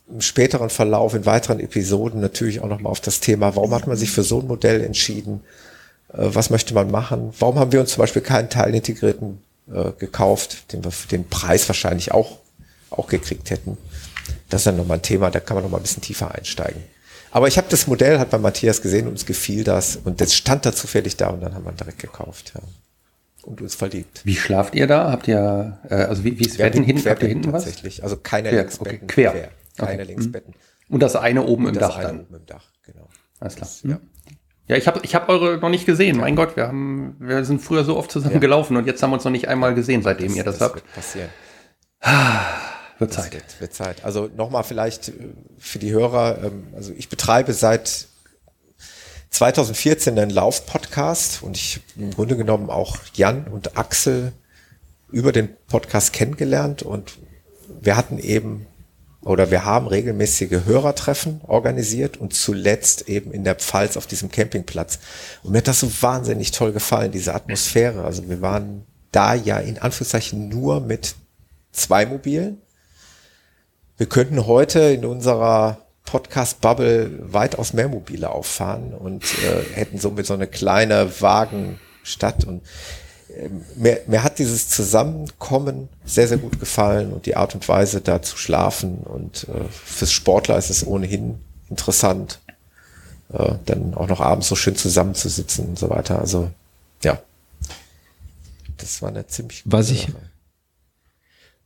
[0.08, 3.98] im späteren Verlauf, in weiteren Episoden natürlich auch nochmal auf das Thema, warum hat man
[3.98, 5.42] sich für so ein Modell entschieden?
[6.14, 7.34] Äh, was möchte man machen?
[7.40, 9.42] Warum haben wir uns zum Beispiel keinen teilintegrierten
[9.74, 12.38] äh, gekauft, den wir für den Preis wahrscheinlich auch,
[12.92, 13.78] auch gekriegt hätten?
[14.50, 16.84] Das ist dann nochmal ein Thema, da kann man nochmal ein bisschen tiefer einsteigen.
[17.32, 20.66] Aber ich habe das Modell, hat bei Matthias gesehen, uns gefiel das und das stand
[20.66, 22.54] da zufällig da und dann haben wir direkt gekauft.
[22.56, 22.62] Ja.
[23.44, 24.22] Und uns verliebt.
[24.24, 25.12] Wie schlaft ihr da?
[25.12, 27.10] Habt ihr, äh, also wie, wie ist Betten hinten?
[27.10, 27.66] Habt ihr hinten was?
[27.66, 28.68] Tatsächlich, also keine quer.
[28.80, 29.32] Okay, quer.
[29.32, 30.12] quer keine okay.
[30.12, 30.54] Linksbetten.
[30.54, 30.94] Mhm.
[30.94, 32.22] Und das eine oben und im Dach dann.
[32.22, 33.08] Oben im Dach, genau.
[33.40, 33.70] Alles klar.
[33.70, 34.00] Das, ja.
[34.68, 36.18] Ja, ich habe ich hab eure noch nicht gesehen.
[36.18, 38.40] Mein Gott, wir haben, wir sind früher so oft zusammen ja.
[38.40, 40.70] gelaufen und jetzt haben wir uns noch nicht einmal gesehen, seitdem das, ihr das, das
[40.70, 40.76] habt.
[40.76, 41.30] Wird passieren.
[42.98, 43.34] wird Zeit.
[43.34, 44.04] Wird, wird, Zeit.
[44.04, 45.14] Also nochmal vielleicht äh,
[45.60, 48.08] für die Hörer, ähm, also ich betreibe seit
[49.30, 54.32] 2014 einen Lauf-Podcast und ich im Grunde genommen auch Jan und Axel
[55.12, 57.20] über den Podcast kennengelernt und
[57.82, 58.66] wir hatten eben
[59.26, 65.00] oder wir haben regelmäßige Hörertreffen organisiert und zuletzt eben in der Pfalz auf diesem Campingplatz.
[65.42, 68.04] Und mir hat das so wahnsinnig toll gefallen, diese Atmosphäre.
[68.04, 71.16] Also wir waren da ja in Anführungszeichen nur mit
[71.72, 72.62] zwei Mobilen.
[73.98, 80.36] Wir könnten heute in unserer Podcast-Bubble weitaus mehr Mobile auffahren und äh, hätten somit so
[80.36, 82.44] eine kleine Wagenstadt.
[82.46, 82.62] Und
[83.76, 88.22] mir, mir hat dieses Zusammenkommen sehr, sehr gut gefallen und die Art und Weise da
[88.22, 89.00] zu schlafen.
[89.00, 91.36] Und äh, fürs Sportler ist es ohnehin
[91.70, 92.40] interessant,
[93.34, 96.20] äh, dann auch noch abends so schön zusammenzusitzen und so weiter.
[96.20, 96.52] Also
[97.04, 97.20] ja,
[98.78, 100.14] das war eine ziemlich gute Was ich, Sache.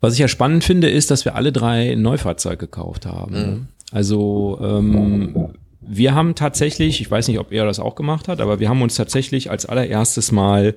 [0.01, 3.33] Was ich ja spannend finde, ist, dass wir alle drei ein Neufahrzeug gekauft haben.
[3.33, 3.67] Mhm.
[3.91, 8.59] Also ähm, wir haben tatsächlich, ich weiß nicht, ob er das auch gemacht hat, aber
[8.59, 10.75] wir haben uns tatsächlich als allererstes Mal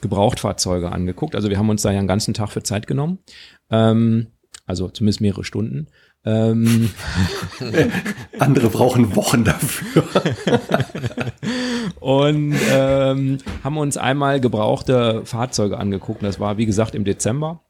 [0.00, 1.34] Gebrauchtfahrzeuge angeguckt.
[1.34, 3.18] Also wir haben uns da ja einen ganzen Tag für Zeit genommen.
[3.70, 4.28] Ähm,
[4.66, 5.86] also zumindest mehrere Stunden.
[6.24, 6.90] Ähm,
[8.38, 10.04] Andere brauchen Wochen dafür.
[12.00, 16.22] und ähm, haben uns einmal gebrauchte Fahrzeuge angeguckt.
[16.22, 17.60] Das war, wie gesagt, im Dezember.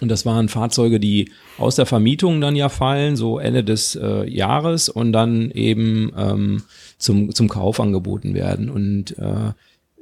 [0.00, 4.28] Und das waren Fahrzeuge, die aus der Vermietung dann ja fallen, so Ende des äh,
[4.28, 6.62] Jahres und dann eben ähm,
[6.98, 8.68] zum, zum Kauf angeboten werden.
[8.68, 9.52] Und äh,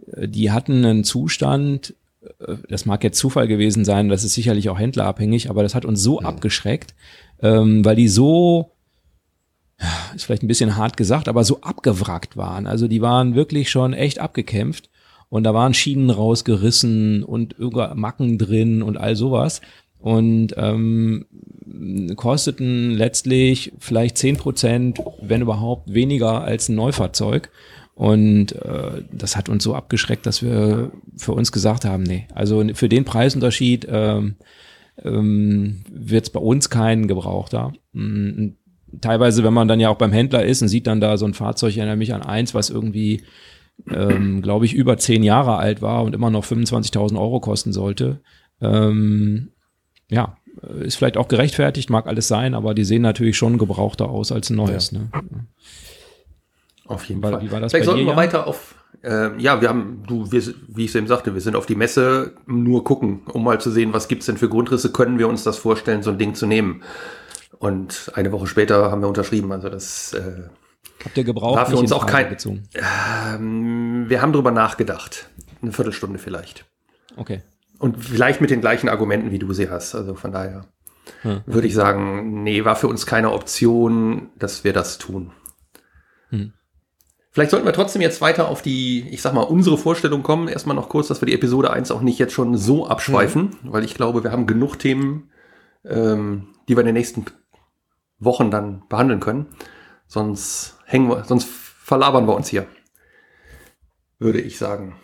[0.06, 1.94] die hatten einen Zustand,
[2.40, 5.84] äh, das mag jetzt Zufall gewesen sein, das ist sicherlich auch händlerabhängig, aber das hat
[5.84, 6.26] uns so mhm.
[6.26, 6.94] abgeschreckt,
[7.42, 8.70] ähm, weil die so,
[10.14, 12.66] ist vielleicht ein bisschen hart gesagt, aber so abgewrackt waren.
[12.66, 14.90] Also die waren wirklich schon echt abgekämpft.
[15.30, 17.56] Und da waren Schienen rausgerissen und
[17.96, 19.62] Macken drin und all sowas
[20.04, 21.24] und ähm,
[22.14, 27.50] kosteten letztlich vielleicht zehn Prozent, wenn überhaupt, weniger als ein Neufahrzeug.
[27.94, 32.64] Und äh, das hat uns so abgeschreckt, dass wir für uns gesagt haben, nee, also
[32.74, 34.34] für den Preisunterschied ähm,
[35.02, 37.72] ähm, wird es bei uns keinen Gebrauchter.
[37.92, 38.56] Mhm.
[39.00, 41.34] Teilweise, wenn man dann ja auch beim Händler ist und sieht dann da so ein
[41.34, 43.22] Fahrzeug, ich erinnere mich an eins, was irgendwie,
[43.90, 48.20] ähm, glaube ich, über zehn Jahre alt war und immer noch 25.000 Euro kosten sollte.
[48.60, 49.50] Ähm,
[50.10, 50.36] ja,
[50.80, 54.50] ist vielleicht auch gerechtfertigt, mag alles sein, aber die sehen natürlich schon gebrauchter aus als
[54.50, 54.92] ein neues.
[54.92, 54.98] Ja.
[55.00, 55.10] Ne?
[56.86, 57.40] Auf jeden Fall.
[57.40, 60.42] Wie war das Vielleicht sollten dir, wir weiter auf, äh, ja, wir haben, du, wir,
[60.68, 63.70] wie ich es eben sagte, wir sind auf die Messe nur gucken, um mal zu
[63.70, 66.46] sehen, was gibt's denn für Grundrisse, können wir uns das vorstellen, so ein Ding zu
[66.46, 66.82] nehmen.
[67.58, 70.48] Und eine Woche später haben wir unterschrieben, also das äh,
[71.04, 71.56] Habt ihr gebraucht?
[71.56, 72.34] War für uns auch kein.
[72.74, 75.28] Ähm, wir haben drüber nachgedacht.
[75.60, 76.64] Eine Viertelstunde vielleicht.
[77.16, 77.42] Okay.
[77.78, 79.94] Und vielleicht mit den gleichen Argumenten, wie du sie hast.
[79.94, 80.66] Also von daher
[81.22, 81.42] hm.
[81.46, 85.32] würde ich sagen, nee, war für uns keine Option, dass wir das tun.
[86.30, 86.52] Hm.
[87.34, 90.46] Vielleicht sollten wir trotzdem jetzt weiter auf die, ich sag mal, unsere Vorstellung kommen.
[90.46, 93.72] Erstmal noch kurz, dass wir die Episode 1 auch nicht jetzt schon so abschweifen, mhm.
[93.72, 95.32] weil ich glaube, wir haben genug Themen,
[95.84, 97.24] ähm, die wir in den nächsten
[98.20, 99.46] Wochen dann behandeln können.
[100.06, 102.68] Sonst hängen wir, sonst verlabern wir uns hier.
[104.20, 104.94] Würde ich sagen.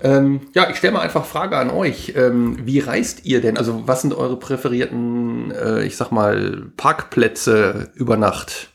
[0.00, 2.14] Ähm, ja, ich stelle mal einfach Frage an euch.
[2.16, 3.56] Ähm, wie reist ihr denn?
[3.56, 8.72] Also was sind eure präferierten, äh, ich sag mal, Parkplätze über Nacht?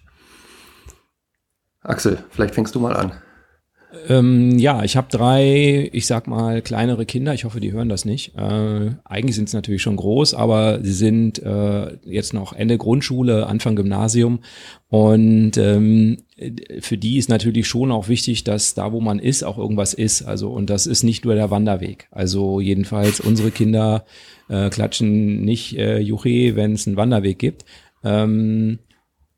[1.81, 3.13] Axel, vielleicht fängst du mal an.
[4.07, 7.33] Ähm, ja, ich habe drei, ich sag mal, kleinere Kinder.
[7.33, 8.35] Ich hoffe, die hören das nicht.
[8.37, 13.47] Äh, eigentlich sind sie natürlich schon groß, aber sie sind äh, jetzt noch Ende Grundschule,
[13.47, 14.39] Anfang Gymnasium.
[14.87, 16.19] Und ähm,
[16.79, 20.21] für die ist natürlich schon auch wichtig, dass da, wo man ist, auch irgendwas ist.
[20.21, 22.07] Also, und das ist nicht nur der Wanderweg.
[22.11, 24.05] Also jedenfalls unsere Kinder
[24.47, 27.65] äh, klatschen nicht äh, Juche, wenn es einen Wanderweg gibt.
[28.03, 28.79] Ähm,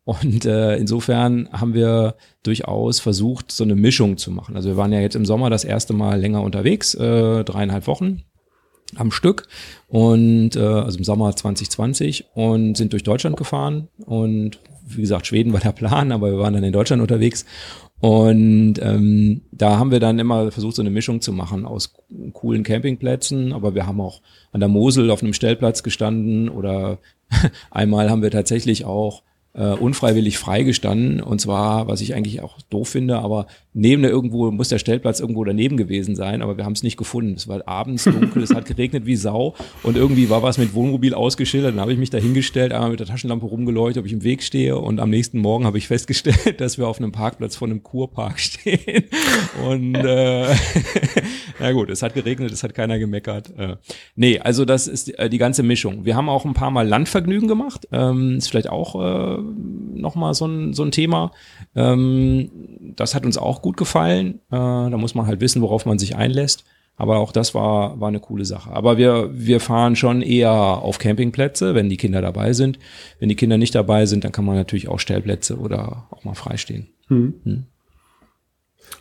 [0.05, 4.55] und äh, insofern haben wir durchaus versucht, so eine Mischung zu machen.
[4.55, 8.23] Also wir waren ja jetzt im Sommer das erste Mal länger unterwegs, äh, dreieinhalb Wochen
[8.95, 9.47] am Stück
[9.87, 13.87] und äh, also im Sommer 2020 und sind durch Deutschland gefahren.
[14.05, 17.45] Und wie gesagt Schweden war der Plan, aber wir waren dann in Deutschland unterwegs.
[18.01, 21.93] Und ähm, da haben wir dann immer versucht so eine Mischung zu machen aus
[22.33, 26.97] coolen Campingplätzen, aber wir haben auch an der Mosel auf einem Stellplatz gestanden oder
[27.71, 31.21] einmal haben wir tatsächlich auch äh, unfreiwillig freigestanden.
[31.21, 35.19] Und zwar, was ich eigentlich auch doof finde, aber neben der irgendwo, muss der Stellplatz
[35.19, 37.33] irgendwo daneben gewesen sein, aber wir haben es nicht gefunden.
[37.33, 41.13] Es war abends dunkel, es hat geregnet wie Sau und irgendwie war was mit Wohnmobil
[41.13, 41.73] ausgeschildert.
[41.73, 44.43] Dann habe ich mich da hingestellt, einmal mit der Taschenlampe rumgeleuchtet, ob ich im Weg
[44.43, 47.83] stehe und am nächsten Morgen habe ich festgestellt, dass wir auf einem Parkplatz von einem
[47.83, 49.05] Kurpark stehen.
[49.67, 50.53] Und äh,
[51.59, 53.57] na gut, es hat geregnet, es hat keiner gemeckert.
[53.57, 53.77] Äh,
[54.15, 56.05] nee, also das ist äh, die ganze Mischung.
[56.05, 57.87] Wir haben auch ein paar Mal Landvergnügen gemacht.
[57.91, 59.41] Ähm, ist vielleicht auch äh,
[59.95, 61.31] nochmal so ein, so ein Thema.
[61.75, 62.51] Ähm,
[62.95, 64.35] das hat uns auch gut gefallen.
[64.51, 66.63] Äh, da muss man halt wissen, worauf man sich einlässt.
[66.95, 68.69] Aber auch das war, war eine coole Sache.
[68.71, 72.77] Aber wir, wir fahren schon eher auf Campingplätze, wenn die Kinder dabei sind.
[73.19, 76.35] Wenn die Kinder nicht dabei sind, dann kann man natürlich auch Stellplätze oder auch mal
[76.35, 76.89] freistehen.
[77.07, 77.33] Hm.
[77.43, 77.63] Hm.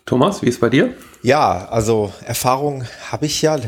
[0.07, 0.94] Thomas, wie ist bei dir?
[1.22, 3.59] Ja, also Erfahrung habe ich ja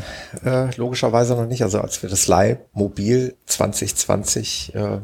[0.43, 1.61] äh, logischerweise noch nicht.
[1.61, 4.99] Also als wir das Leihmobil 2020 äh,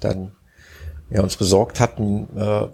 [0.00, 0.32] dann
[1.10, 2.66] ja, uns besorgt hatten, äh,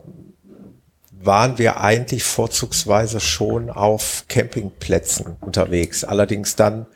[1.25, 6.05] waren wir eigentlich vorzugsweise schon auf Campingplätzen unterwegs.
[6.05, 6.87] Allerdings dann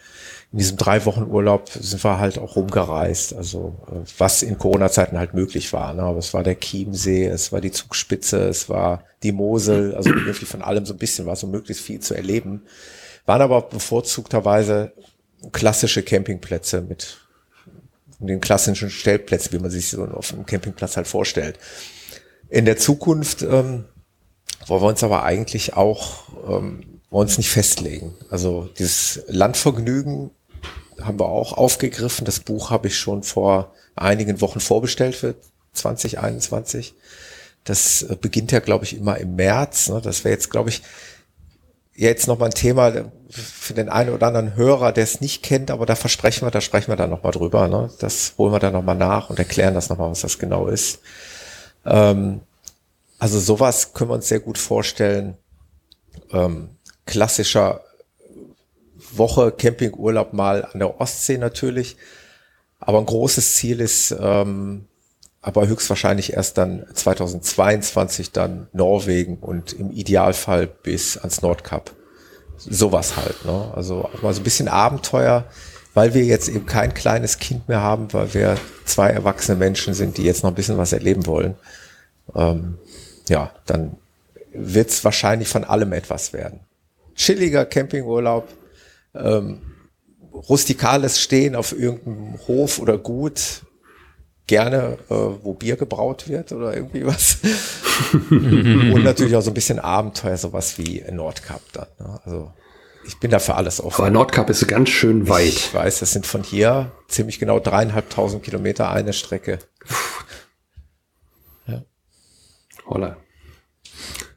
[0.52, 3.34] in diesem drei Wochen Urlaub sind wir halt auch rumgereist.
[3.34, 5.92] Also äh, was in Corona-Zeiten halt möglich war.
[5.94, 6.02] Ne?
[6.02, 10.46] Aber es war der Chiemsee, es war die Zugspitze, es war die Mosel, also irgendwie
[10.46, 12.62] von allem so ein bisschen war so möglichst viel zu erleben.
[13.26, 14.92] Waren aber bevorzugterweise
[15.52, 17.18] klassische Campingplätze mit
[18.18, 21.58] den klassischen Stellplätzen, wie man sich so auf einem Campingplatz halt vorstellt.
[22.48, 23.84] In der Zukunft ähm,
[24.66, 28.14] wollen wir uns aber eigentlich auch ähm, wollen uns nicht festlegen.
[28.30, 30.30] Also dieses Landvergnügen
[31.00, 32.24] haben wir auch aufgegriffen.
[32.24, 35.34] Das Buch habe ich schon vor einigen Wochen vorbestellt für
[35.72, 36.94] 2021.
[37.64, 39.88] Das äh, beginnt ja, glaube ich, immer im März.
[39.88, 40.00] Ne?
[40.02, 40.82] Das wäre jetzt, glaube ich,
[41.94, 42.92] jetzt nochmal ein Thema
[43.30, 46.60] für den einen oder anderen Hörer, der es nicht kennt, aber da versprechen wir, da
[46.60, 47.68] sprechen wir dann nochmal drüber.
[47.68, 47.90] Ne?
[47.98, 51.00] Das holen wir dann nochmal nach und erklären das nochmal, was das genau ist.
[51.84, 52.40] Ähm,
[53.18, 55.36] also sowas können wir uns sehr gut vorstellen.
[56.32, 56.70] Ähm,
[57.06, 57.82] klassischer
[59.12, 61.96] Woche Campingurlaub mal an der Ostsee natürlich.
[62.78, 64.86] Aber ein großes Ziel ist, ähm,
[65.40, 71.92] aber höchstwahrscheinlich erst dann 2022 dann Norwegen und im Idealfall bis ans Nordkap.
[72.58, 73.72] Sowas halt, ne?
[73.74, 75.44] Also auch mal so ein bisschen Abenteuer,
[75.94, 80.16] weil wir jetzt eben kein kleines Kind mehr haben, weil wir zwei erwachsene Menschen sind,
[80.16, 81.54] die jetzt noch ein bisschen was erleben wollen.
[82.34, 82.78] Ähm,
[83.28, 83.96] ja, dann
[84.52, 86.60] wird es wahrscheinlich von allem etwas werden.
[87.14, 88.48] Chilliger Campingurlaub,
[89.14, 89.60] ähm,
[90.32, 93.62] rustikales Stehen auf irgendeinem Hof oder Gut,
[94.46, 97.38] gerne, äh, wo Bier gebraut wird oder irgendwie was.
[98.30, 101.86] Und natürlich auch so ein bisschen Abenteuer, sowas wie Nordkap dann.
[101.98, 102.20] Ne?
[102.24, 102.52] Also
[103.06, 104.02] ich bin da für alles offen.
[104.02, 105.48] Aber Nordkap ist ganz schön weit.
[105.48, 109.58] Ich weiß, das sind von hier ziemlich genau dreieinhalbtausend Kilometer eine Strecke.
[112.86, 113.16] Holla.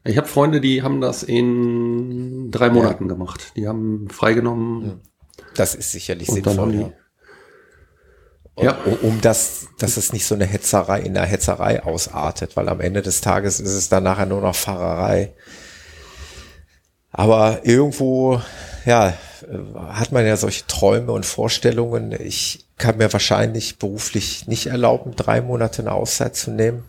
[0.04, 3.14] Ich habe Freunde, die haben das in drei Monaten ja.
[3.14, 3.52] gemacht.
[3.56, 5.00] Die haben freigenommen.
[5.54, 6.74] Das ist sicherlich sinnvoll.
[6.74, 6.92] Ja.
[8.62, 8.76] Ja.
[8.84, 12.80] Um, um das, dass es nicht so eine Hetzerei in der Hetzerei ausartet, weil am
[12.80, 15.34] Ende des Tages ist es dann nachher nur noch Fahrerei.
[17.12, 18.40] Aber irgendwo,
[18.84, 19.14] ja,
[19.76, 22.12] hat man ja solche Träume und Vorstellungen.
[22.12, 26.82] Ich kann mir wahrscheinlich beruflich nicht erlauben, drei Monate eine Auszeit zu nehmen.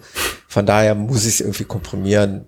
[0.47, 2.45] Von daher muss ich es irgendwie komprimieren,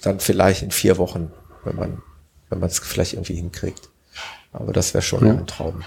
[0.00, 1.32] dann vielleicht in vier Wochen,
[1.64, 2.02] wenn man,
[2.48, 3.90] wenn man es vielleicht irgendwie hinkriegt.
[4.52, 5.32] Aber das wäre schon ja.
[5.32, 5.82] ein Traum.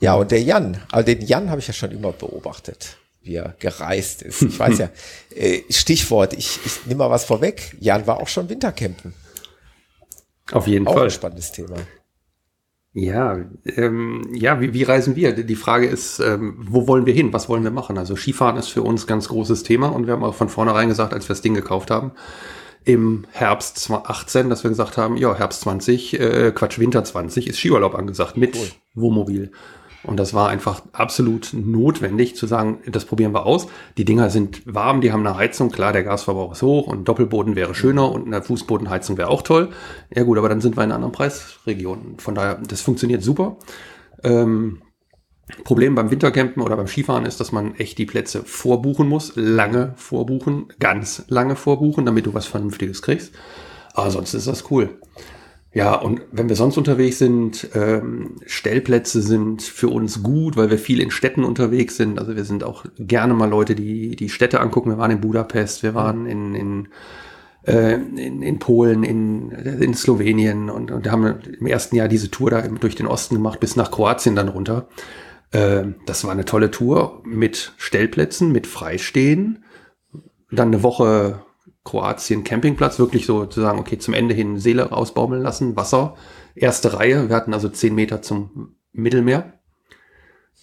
[0.00, 3.54] Ja, und der Jan, also den Jan habe ich ja schon immer beobachtet, wie er
[3.58, 4.42] gereist ist.
[4.42, 4.90] Ich weiß ja,
[5.34, 7.76] äh, Stichwort, ich, ich nehme mal was vorweg.
[7.80, 9.14] Jan war auch schon Wintercampen.
[10.52, 11.04] Auf jeden auch Fall.
[11.04, 11.76] Ein spannendes Thema.
[12.98, 15.32] Ja, ähm, ja, wie, wie reisen wir?
[15.32, 17.30] Die Frage ist, ähm, wo wollen wir hin?
[17.34, 17.98] Was wollen wir machen?
[17.98, 21.12] Also Skifahren ist für uns ganz großes Thema und wir haben auch von vornherein gesagt,
[21.12, 22.12] als wir das Ding gekauft haben,
[22.86, 27.58] im Herbst 2018, dass wir gesagt haben, ja, Herbst 20, äh, Quatsch, Winter 20 ist
[27.58, 28.68] Skiurlaub angesagt mit cool.
[28.94, 29.52] Wohnmobil.
[30.02, 33.66] Und das war einfach absolut notwendig zu sagen, das probieren wir aus.
[33.96, 37.56] Die Dinger sind warm, die haben eine Heizung, klar, der Gasverbrauch ist hoch und Doppelboden
[37.56, 39.70] wäre schöner und eine Fußbodenheizung wäre auch toll.
[40.14, 42.18] Ja gut, aber dann sind wir in einer anderen Preisregion.
[42.18, 43.56] Von daher, das funktioniert super.
[44.22, 44.82] Ähm,
[45.62, 49.94] Problem beim Wintercampen oder beim Skifahren ist, dass man echt die Plätze vorbuchen muss, lange
[49.96, 53.32] vorbuchen, ganz lange vorbuchen, damit du was Vernünftiges kriegst.
[53.94, 54.98] Aber sonst ist das cool.
[55.76, 60.78] Ja, und wenn wir sonst unterwegs sind, ähm, Stellplätze sind für uns gut, weil wir
[60.78, 62.18] viel in Städten unterwegs sind.
[62.18, 64.88] Also wir sind auch gerne mal Leute, die die Städte angucken.
[64.88, 66.88] Wir waren in Budapest, wir waren in, in,
[67.66, 72.52] äh, in, in Polen, in, in Slowenien und, und haben im ersten Jahr diese Tour
[72.52, 74.88] da durch den Osten gemacht, bis nach Kroatien dann runter.
[75.50, 79.62] Äh, das war eine tolle Tour mit Stellplätzen, mit Freistehen.
[80.50, 81.44] Dann eine Woche
[81.86, 86.16] Kroatien Campingplatz, wirklich so zu sagen, okay, zum Ende hin Seele rausbaumeln lassen, Wasser,
[86.54, 89.54] erste Reihe, wir hatten also zehn Meter zum Mittelmeer.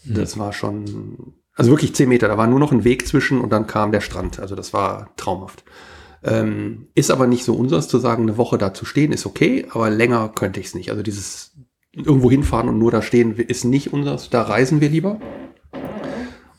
[0.03, 0.13] Mhm.
[0.15, 3.51] Das war schon, also wirklich zehn Meter, da war nur noch ein Weg zwischen und
[3.51, 5.63] dann kam der Strand, also das war traumhaft.
[6.25, 9.65] Ähm, ist aber nicht so unseres zu sagen, eine Woche da zu stehen ist okay,
[9.71, 10.91] aber länger könnte ich es nicht.
[10.91, 11.53] Also dieses
[11.93, 15.19] irgendwo hinfahren und nur da stehen ist nicht unseres, da reisen wir lieber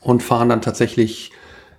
[0.01, 1.31] und fahren dann tatsächlich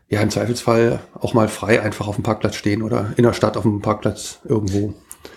[0.09, 3.57] ja, im Zweifelsfall auch mal frei einfach auf dem Parkplatz stehen oder in der Stadt
[3.57, 4.95] auf dem Parkplatz irgendwo.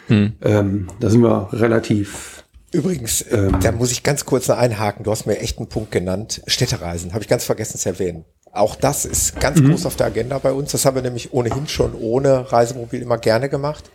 [0.07, 0.33] Hm.
[0.41, 2.43] Ähm, da sind wir relativ.
[2.71, 5.03] Übrigens, äh, ähm, da muss ich ganz kurz noch einhaken.
[5.03, 6.43] Du hast mir echt einen Punkt genannt.
[6.45, 8.25] Städtereisen, habe ich ganz vergessen zu erwähnen.
[8.51, 9.69] Auch das ist ganz mhm.
[9.69, 10.71] groß auf der Agenda bei uns.
[10.71, 13.89] Das haben wir nämlich ohnehin schon ohne Reisemobil immer gerne gemacht.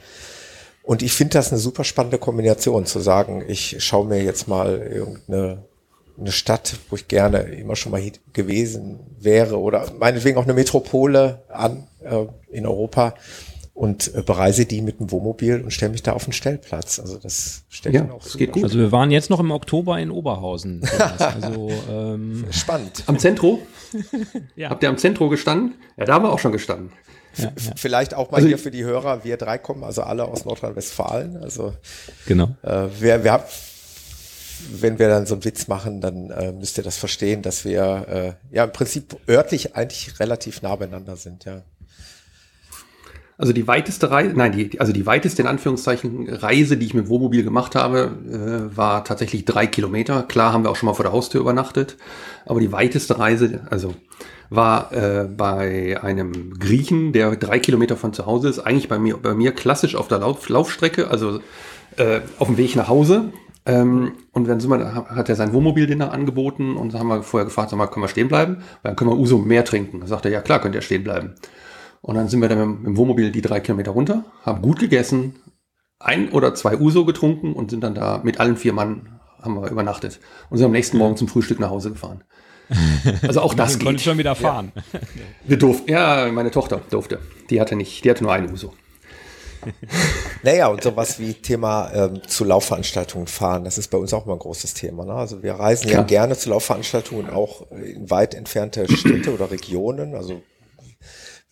[0.82, 4.78] Und ich finde das eine super spannende Kombination, zu sagen, ich schaue mir jetzt mal
[4.78, 5.64] irgendeine
[6.18, 11.42] eine Stadt, wo ich gerne immer schon mal gewesen wäre oder meinetwegen auch eine Metropole
[11.48, 13.14] an äh, in Europa
[13.74, 17.00] und äh, bereise die mit dem Wohnmobil und stelle mich da auf den Stellplatz.
[17.00, 18.62] Also das stellt ja, auch das geht gut.
[18.62, 20.82] Also wir waren jetzt noch im Oktober in Oberhausen.
[21.18, 23.02] also ähm, spannend.
[23.06, 23.60] Am Zentro?
[24.56, 24.70] ja.
[24.70, 25.74] Habt ihr am Zentro gestanden?
[25.96, 26.92] Ja, da haben wir auch schon gestanden.
[27.36, 27.72] Ja, ja.
[27.74, 31.36] Vielleicht auch mal also hier für die Hörer, wir drei kommen also alle aus Nordrhein-Westfalen.
[31.38, 31.74] Also
[32.26, 32.50] genau.
[32.62, 33.44] Äh, wer, wer
[34.80, 38.36] wenn wir dann so einen Witz machen, dann äh, müsst ihr das verstehen, dass wir
[38.50, 41.62] äh, ja im Prinzip örtlich eigentlich relativ nah beieinander sind, ja.
[43.36, 47.08] Also die weiteste Reise, nein, die, also die weiteste in Anführungszeichen Reise, die ich mit
[47.08, 50.22] Wohnmobil gemacht habe, äh, war tatsächlich drei Kilometer.
[50.22, 51.96] Klar haben wir auch schon mal vor der Haustür übernachtet,
[52.46, 53.94] aber die weiteste Reise, also
[54.50, 59.16] war äh, bei einem Griechen, der drei Kilometer von zu Hause ist, eigentlich bei mir,
[59.16, 61.40] bei mir klassisch auf der Lauf, Laufstrecke, also
[61.96, 63.32] äh, auf dem Weg nach Hause.
[63.66, 67.46] Ähm, und dann sind wir, hat er sein Wohnmobil den angeboten und haben wir vorher
[67.46, 68.56] gefragt, sag mal, können wir stehen bleiben?
[68.82, 70.00] Weil dann können wir Uso mehr trinken.
[70.00, 71.34] Da sagt er, ja klar, könnt ihr stehen bleiben.
[72.02, 75.36] Und dann sind wir dann mit dem Wohnmobil die drei Kilometer runter, haben gut gegessen,
[75.98, 79.70] ein oder zwei Uso getrunken und sind dann da mit allen vier Mann haben wir
[79.70, 82.24] übernachtet und sind am nächsten Morgen zum Frühstück nach Hause gefahren.
[83.22, 84.00] Also auch das geht.
[84.00, 84.72] schon wieder fahren.
[84.74, 85.00] Ja.
[85.46, 87.20] Wir durften, ja, meine Tochter durfte.
[87.50, 88.72] Die hatte nicht, die hatte nur eine Uso.
[90.42, 94.34] Naja, und sowas wie Thema ähm, zu Laufveranstaltungen fahren, das ist bei uns auch mal
[94.34, 95.04] ein großes Thema.
[95.04, 95.14] Ne?
[95.14, 96.02] Also wir reisen Klar.
[96.02, 100.14] ja gerne zu Laufveranstaltungen auch in weit entfernte Städte oder Regionen.
[100.14, 100.42] Also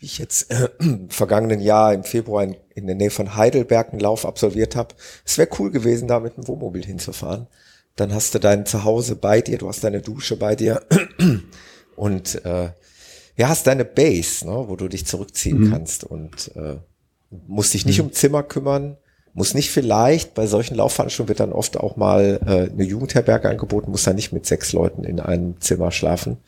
[0.03, 3.91] wie ich jetzt äh, im vergangenen Jahr im Februar in, in der Nähe von Heidelberg
[3.91, 4.95] einen Lauf absolviert habe.
[5.25, 7.47] Es wäre cool gewesen, da mit dem Wohnmobil hinzufahren.
[7.97, 10.83] Dann hast du dein Zuhause bei dir, du hast deine Dusche bei dir
[11.97, 12.71] und äh,
[13.37, 15.71] ja, hast deine Base, ne, wo du dich zurückziehen mhm.
[15.71, 16.77] kannst und äh,
[17.47, 18.07] musst dich nicht mhm.
[18.07, 18.97] um Zimmer kümmern,
[19.35, 23.91] muss nicht vielleicht, bei solchen Laufveranstaltungen wird dann oft auch mal äh, eine Jugendherberge angeboten,
[23.91, 26.39] muss dann nicht mit sechs Leuten in einem Zimmer schlafen.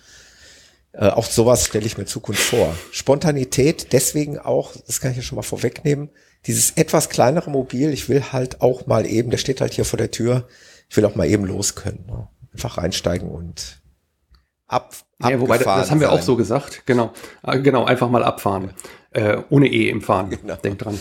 [0.93, 2.75] Äh, auch sowas stelle ich mir Zukunft vor.
[2.93, 6.11] Spontanität, deswegen auch, das kann ich ja schon mal vorwegnehmen,
[6.47, 9.97] dieses etwas kleinere Mobil, ich will halt auch mal eben, der steht halt hier vor
[9.97, 10.47] der Tür,
[10.91, 12.05] ich will auch mal eben los können.
[12.07, 12.29] Ne?
[12.53, 13.81] Einfach reinsteigen und
[14.67, 14.95] ab.
[15.21, 16.19] Ja, wobei, das haben wir sein.
[16.19, 17.13] auch so gesagt, genau.
[17.43, 18.75] Ah, genau, einfach mal abfahren.
[19.15, 20.31] Äh, ohne E im Fahren.
[20.43, 20.57] Genau.
[20.57, 20.99] Denk dran.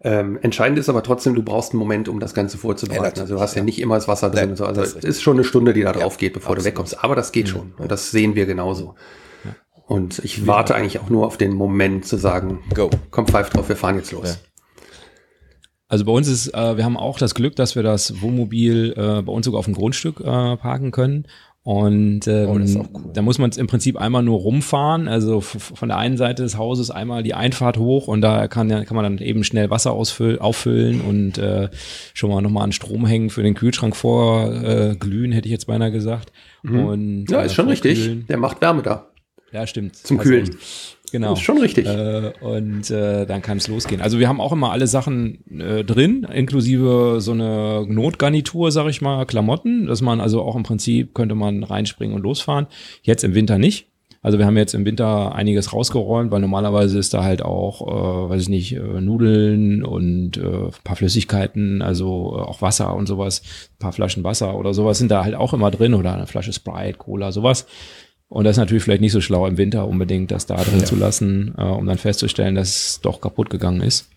[0.00, 3.16] Ähm, entscheidend ist aber trotzdem, du brauchst einen Moment, um das Ganze vorzubereiten.
[3.16, 4.50] Ja, also du hast ja, ja nicht immer das Wasser drin.
[4.50, 4.64] Ja, so.
[4.64, 6.64] Also es ist schon eine Stunde, die da drauf geht, bevor absolut.
[6.64, 7.02] du wegkommst.
[7.02, 7.72] Aber das geht schon.
[7.78, 8.94] Und das sehen wir genauso.
[9.88, 13.70] Und ich warte eigentlich auch nur auf den Moment zu sagen, go, komm pfeif drauf,
[13.70, 14.38] wir fahren jetzt los.
[15.88, 19.22] Also bei uns ist, äh, wir haben auch das Glück, dass wir das Wohnmobil äh,
[19.22, 21.26] bei uns sogar auf dem Grundstück äh, parken können.
[21.64, 23.10] Und ähm, oh, cool.
[23.12, 25.06] da muss man im Prinzip einmal nur rumfahren.
[25.06, 28.94] Also von der einen Seite des Hauses einmal die Einfahrt hoch und da kann, kann
[28.94, 31.68] man dann eben schnell Wasser auffüllen und äh,
[32.14, 35.92] schon mal nochmal an Strom hängen für den Kühlschrank vorglühen, äh, hätte ich jetzt beinahe
[35.92, 36.32] gesagt.
[36.62, 36.84] Mhm.
[36.84, 38.26] Und, ja, ist äh, schon richtig.
[38.28, 39.07] Der macht Wärme da.
[39.52, 39.96] Ja, stimmt.
[39.96, 40.50] Zum also, Kühlen.
[41.10, 41.30] Genau.
[41.30, 41.86] Das ist schon richtig.
[41.86, 44.00] Äh, und äh, dann kann es losgehen.
[44.00, 49.00] Also wir haben auch immer alle Sachen äh, drin, inklusive so eine Notgarnitur, sag ich
[49.00, 52.66] mal, Klamotten, dass man also auch im Prinzip könnte man reinspringen und losfahren.
[53.02, 53.86] Jetzt im Winter nicht.
[54.20, 58.30] Also wir haben jetzt im Winter einiges rausgeräumt, weil normalerweise ist da halt auch, äh,
[58.30, 63.42] weiß ich nicht, äh, Nudeln und äh, paar Flüssigkeiten, also äh, auch Wasser und sowas,
[63.78, 66.98] paar Flaschen Wasser oder sowas sind da halt auch immer drin oder eine Flasche Sprite,
[66.98, 67.66] Cola, sowas.
[68.28, 70.84] Und das ist natürlich vielleicht nicht so schlau im Winter unbedingt, das da drin ja.
[70.84, 74.10] zu lassen, äh, um dann festzustellen, dass es doch kaputt gegangen ist.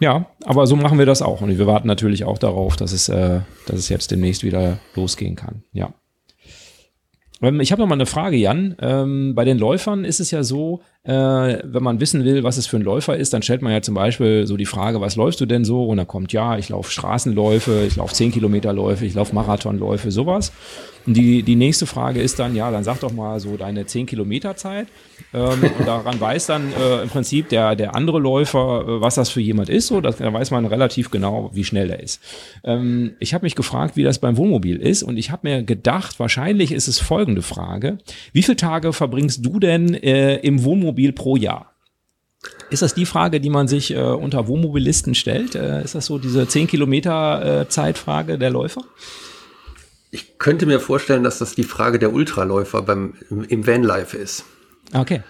[0.00, 1.40] Ja, aber so machen wir das auch.
[1.42, 5.36] Und wir warten natürlich auch darauf, dass es, äh, dass es jetzt demnächst wieder losgehen
[5.36, 5.62] kann.
[5.72, 5.92] Ja.
[7.42, 8.76] Ähm, ich habe noch mal eine Frage, Jan.
[8.80, 12.66] Ähm, bei den Läufern ist es ja so, äh, wenn man wissen will, was es
[12.66, 15.40] für ein Läufer ist, dann stellt man ja zum Beispiel so die Frage, was läufst
[15.40, 15.84] du denn so?
[15.86, 20.52] Und dann kommt, ja, ich laufe Straßenläufe, ich laufe 10 Kilometerläufe, ich laufe Marathonläufe, sowas.
[21.06, 24.04] Und die, die nächste Frage ist dann, ja, dann sag doch mal so deine 10
[24.04, 24.88] Kilometer Zeit.
[25.32, 29.30] Ähm, und daran weiß dann äh, im Prinzip der, der andere Läufer, äh, was das
[29.30, 29.86] für jemand ist.
[29.86, 32.20] So, das, da weiß man relativ genau, wie schnell er ist.
[32.62, 35.02] Ähm, ich habe mich gefragt, wie das beim Wohnmobil ist.
[35.02, 37.96] Und ich habe mir gedacht, wahrscheinlich ist es folgende Frage.
[38.34, 41.72] Wie viele Tage verbringst du denn äh, im Wohnmobil pro Jahr?
[42.70, 45.54] Ist das die Frage, die man sich äh, unter Wohnmobilisten stellt?
[45.54, 48.82] Äh, ist das so diese 10 Kilometer äh, Zeitfrage der Läufer?
[50.10, 53.14] Ich könnte mir vorstellen, dass das die Frage der Ultraläufer beim,
[53.48, 54.44] im Vanlife ist.
[54.92, 55.22] Okay.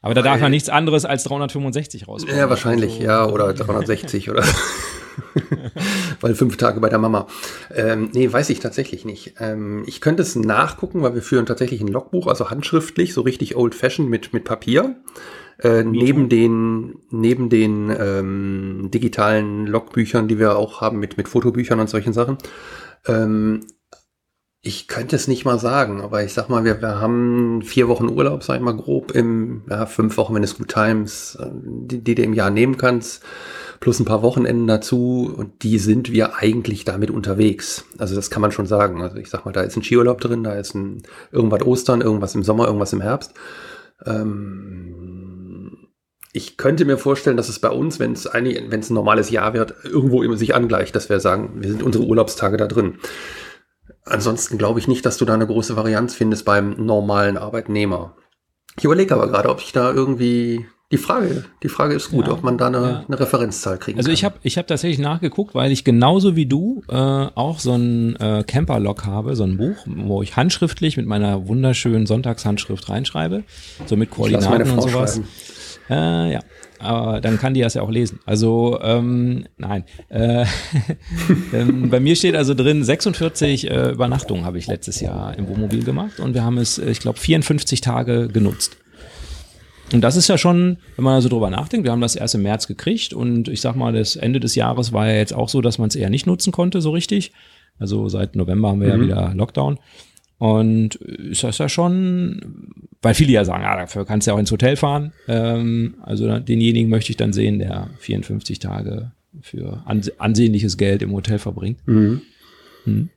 [0.00, 2.36] Aber da darf man nichts anderes als 365 rauskommen.
[2.36, 4.44] Ja, wahrscheinlich, also, ja, oder 360 oder.
[6.20, 7.26] weil fünf Tage bei der Mama.
[7.74, 9.34] Ähm, nee, weiß ich tatsächlich nicht.
[9.38, 13.56] Ähm, ich könnte es nachgucken, weil wir führen tatsächlich ein Logbuch, also handschriftlich, so richtig
[13.56, 14.96] old-fashioned mit, mit Papier.
[15.58, 21.78] Äh, neben den, neben den ähm, digitalen Logbüchern, die wir auch haben mit, mit Fotobüchern
[21.78, 22.38] und solchen Sachen.
[23.06, 23.60] Ähm,
[24.64, 28.08] ich könnte es nicht mal sagen, aber ich sag mal, wir, wir haben vier Wochen
[28.08, 32.02] Urlaub, sag ich mal grob, im, ja, fünf Wochen, wenn es Good Times, äh, die,
[32.02, 33.24] die du im Jahr nehmen kannst,
[33.82, 37.84] plus ein paar Wochenenden dazu und die sind wir eigentlich damit unterwegs.
[37.98, 39.02] Also das kann man schon sagen.
[39.02, 41.02] Also ich sag mal, da ist ein Skiurlaub drin, da ist ein
[41.32, 43.34] irgendwas Ostern, irgendwas im Sommer, irgendwas im Herbst.
[44.06, 45.88] Ähm,
[46.32, 49.30] ich könnte mir vorstellen, dass es bei uns, wenn es ein, wenn es ein normales
[49.30, 52.98] Jahr wird, irgendwo immer sich angleicht, dass wir sagen, wir sind unsere Urlaubstage da drin.
[54.04, 58.14] Ansonsten glaube ich nicht, dass du da eine große Varianz findest beim normalen Arbeitnehmer.
[58.78, 62.34] Ich überlege aber gerade, ob ich da irgendwie die Frage, die Frage ist gut, ja,
[62.34, 63.04] ob man da eine, ja.
[63.08, 64.12] eine Referenzzahl kriegen also kann.
[64.12, 67.72] Also ich habe ich hab tatsächlich nachgeguckt, weil ich genauso wie du äh, auch so
[67.72, 73.44] ein äh, Camper-Log habe, so ein Buch, wo ich handschriftlich mit meiner wunderschönen Sonntagshandschrift reinschreibe,
[73.86, 75.20] so mit Koordinaten und sowas.
[75.88, 76.40] Äh, ja,
[76.78, 78.20] aber dann kann die das ja auch lesen.
[78.26, 79.84] Also ähm, nein.
[80.10, 80.44] Äh,
[81.54, 85.84] ähm, bei mir steht also drin, 46 äh, Übernachtungen habe ich letztes Jahr im Wohnmobil
[85.84, 88.76] gemacht und wir haben es, ich glaube, 54 Tage genutzt.
[89.92, 92.42] Und das ist ja schon, wenn man also drüber nachdenkt, wir haben das erst im
[92.42, 95.60] März gekriegt und ich sag mal, das Ende des Jahres war ja jetzt auch so,
[95.60, 97.32] dass man es eher nicht nutzen konnte, so richtig.
[97.78, 99.00] Also seit November haben wir mhm.
[99.00, 99.78] ja wieder Lockdown.
[100.38, 104.40] Und ist das ja schon, weil viele ja sagen, ja, dafür kannst du ja auch
[104.40, 105.12] ins Hotel fahren.
[105.28, 111.38] Ähm, also denjenigen möchte ich dann sehen, der 54 Tage für ansehnliches Geld im Hotel
[111.38, 111.78] verbringt.
[111.86, 112.22] Mhm.
[112.84, 113.10] Mhm.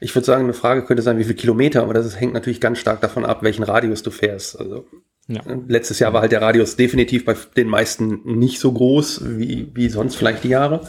[0.00, 2.78] Ich würde sagen, eine Frage könnte sein, wie viele Kilometer, aber das hängt natürlich ganz
[2.78, 4.58] stark davon ab, welchen Radius du fährst.
[4.58, 4.86] Also
[5.28, 5.40] ja.
[5.68, 9.88] letztes Jahr war halt der Radius definitiv bei den meisten nicht so groß wie, wie
[9.88, 10.86] sonst vielleicht die Jahre.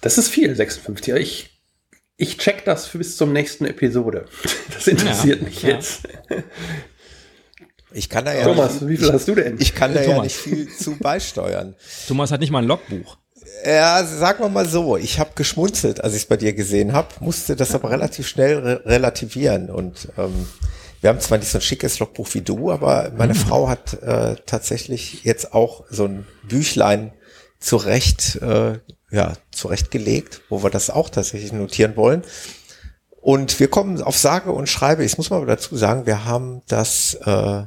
[0.00, 1.14] Das ist viel, 56.
[1.14, 1.56] Ich
[2.18, 4.24] ich check das bis zum nächsten Episode.
[4.72, 5.68] Das interessiert ja, mich ja.
[5.70, 6.08] jetzt.
[7.92, 9.56] Ich kann da ja Thomas, nicht, wie viel hast du denn?
[9.58, 10.16] Ich kann da Thomas.
[10.16, 11.74] ja nicht viel zu beisteuern.
[12.08, 13.16] Thomas hat nicht mal ein Logbuch.
[13.64, 17.08] Ja, sagen wir mal so, ich habe geschmunzelt, als ich es bei dir gesehen habe,
[17.20, 19.70] musste das aber relativ schnell re relativieren.
[19.70, 20.46] Und ähm,
[21.00, 23.38] wir haben zwar nicht so ein schickes Logbuch wie du, aber meine mhm.
[23.38, 27.12] Frau hat äh, tatsächlich jetzt auch so ein Büchlein
[27.58, 28.78] zurecht äh,
[29.10, 32.22] ja, zurechtgelegt, wo wir das auch tatsächlich notieren wollen.
[33.20, 37.14] Und wir kommen auf sage und schreibe, ich muss mal dazu sagen, wir haben das
[37.24, 37.64] äh,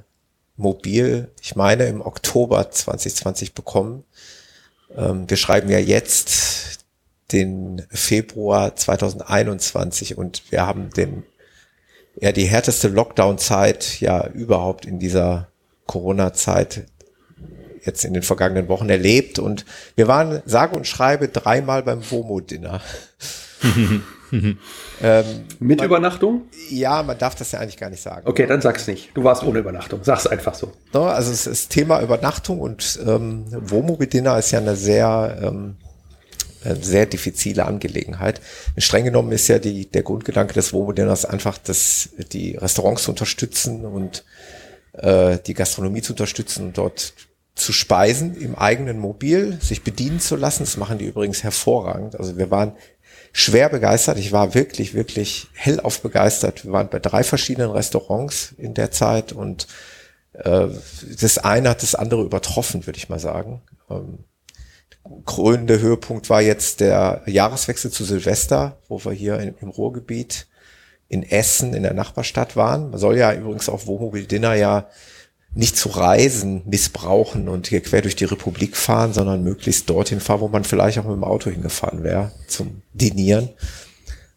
[0.56, 4.04] Mobil, ich meine, im Oktober 2020 bekommen.
[4.96, 6.80] Ähm, wir schreiben ja jetzt
[7.32, 11.24] den Februar 2021 und wir haben den,
[12.22, 15.48] ja, die härteste Lockdown-Zeit ja überhaupt in dieser
[15.86, 16.86] Corona-Zeit
[17.84, 19.66] jetzt in den vergangenen Wochen erlebt und
[19.96, 22.82] wir waren sage und schreibe dreimal beim WOMO-Dinner.
[24.32, 24.58] ähm,
[25.60, 26.44] Mit man, Übernachtung?
[26.70, 28.28] Ja, man darf das ja eigentlich gar nicht sagen.
[28.28, 29.12] Okay, dann sag's nicht.
[29.14, 30.02] Du warst ohne Übernachtung.
[30.04, 30.74] Sag's einfach so.
[30.94, 35.78] No, also es ist Thema Übernachtung und ähm, Wohnmobil-Dinner ist ja eine sehr ähm,
[36.82, 38.42] sehr diffizile Angelegenheit.
[38.78, 43.86] Streng genommen ist ja die, der Grundgedanke des Wohnmobil-Dinners einfach, dass die Restaurants zu unterstützen
[43.86, 44.26] und
[44.94, 47.14] äh, die Gastronomie zu unterstützen und dort
[47.56, 50.64] zu speisen im eigenen Mobil, sich bedienen zu lassen.
[50.64, 52.18] Das machen die übrigens hervorragend.
[52.18, 52.74] Also wir waren
[53.32, 54.18] schwer begeistert.
[54.18, 56.66] Ich war wirklich, wirklich hellauf begeistert.
[56.66, 59.68] Wir waren bei drei verschiedenen Restaurants in der Zeit und
[60.34, 60.68] äh,
[61.20, 63.62] das eine hat das andere übertroffen, würde ich mal sagen.
[63.90, 64.20] Ähm,
[65.26, 70.48] krönende Höhepunkt war jetzt der Jahreswechsel zu Silvester, wo wir hier im, im Ruhrgebiet
[71.08, 72.92] in Essen in der Nachbarstadt waren.
[72.92, 74.88] Man soll ja übrigens auf Wohnmobil Dinner ja
[75.56, 80.42] nicht zu reisen missbrauchen und hier quer durch die Republik fahren, sondern möglichst dorthin fahren,
[80.42, 83.50] wo man vielleicht auch mit dem Auto hingefahren wäre zum Dinieren.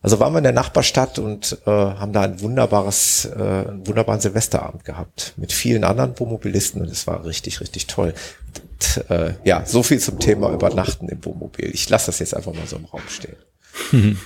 [0.02, 4.20] Also waren wir in der Nachbarstadt und äh, haben da ein wunderbares, äh, einen wunderbaren
[4.20, 8.12] Silvesterabend gehabt mit vielen anderen Wohnmobilisten und es war richtig, richtig toll.
[8.62, 11.70] Und, äh, ja, so viel zum Thema Übernachten im Wohnmobil.
[11.72, 13.36] Ich lasse das jetzt einfach mal so im Raum stehen.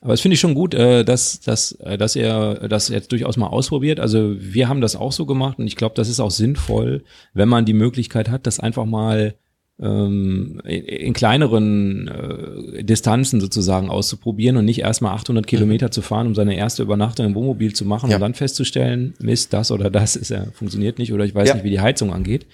[0.00, 3.36] Aber das finde ich schon gut, äh, dass, dass, äh, dass er das jetzt durchaus
[3.36, 4.00] mal ausprobiert.
[4.00, 7.50] Also wir haben das auch so gemacht und ich glaube, das ist auch sinnvoll, wenn
[7.50, 9.34] man die Möglichkeit hat, das einfach mal
[9.82, 15.92] ähm, in kleineren äh, Distanzen sozusagen auszuprobieren und nicht erstmal 800 Kilometer mhm.
[15.92, 18.16] zu fahren, um seine erste Übernachtung im Wohnmobil zu machen ja.
[18.16, 21.54] und dann festzustellen, Mist, das oder das ist ja, funktioniert nicht oder ich weiß ja.
[21.54, 22.46] nicht, wie die Heizung angeht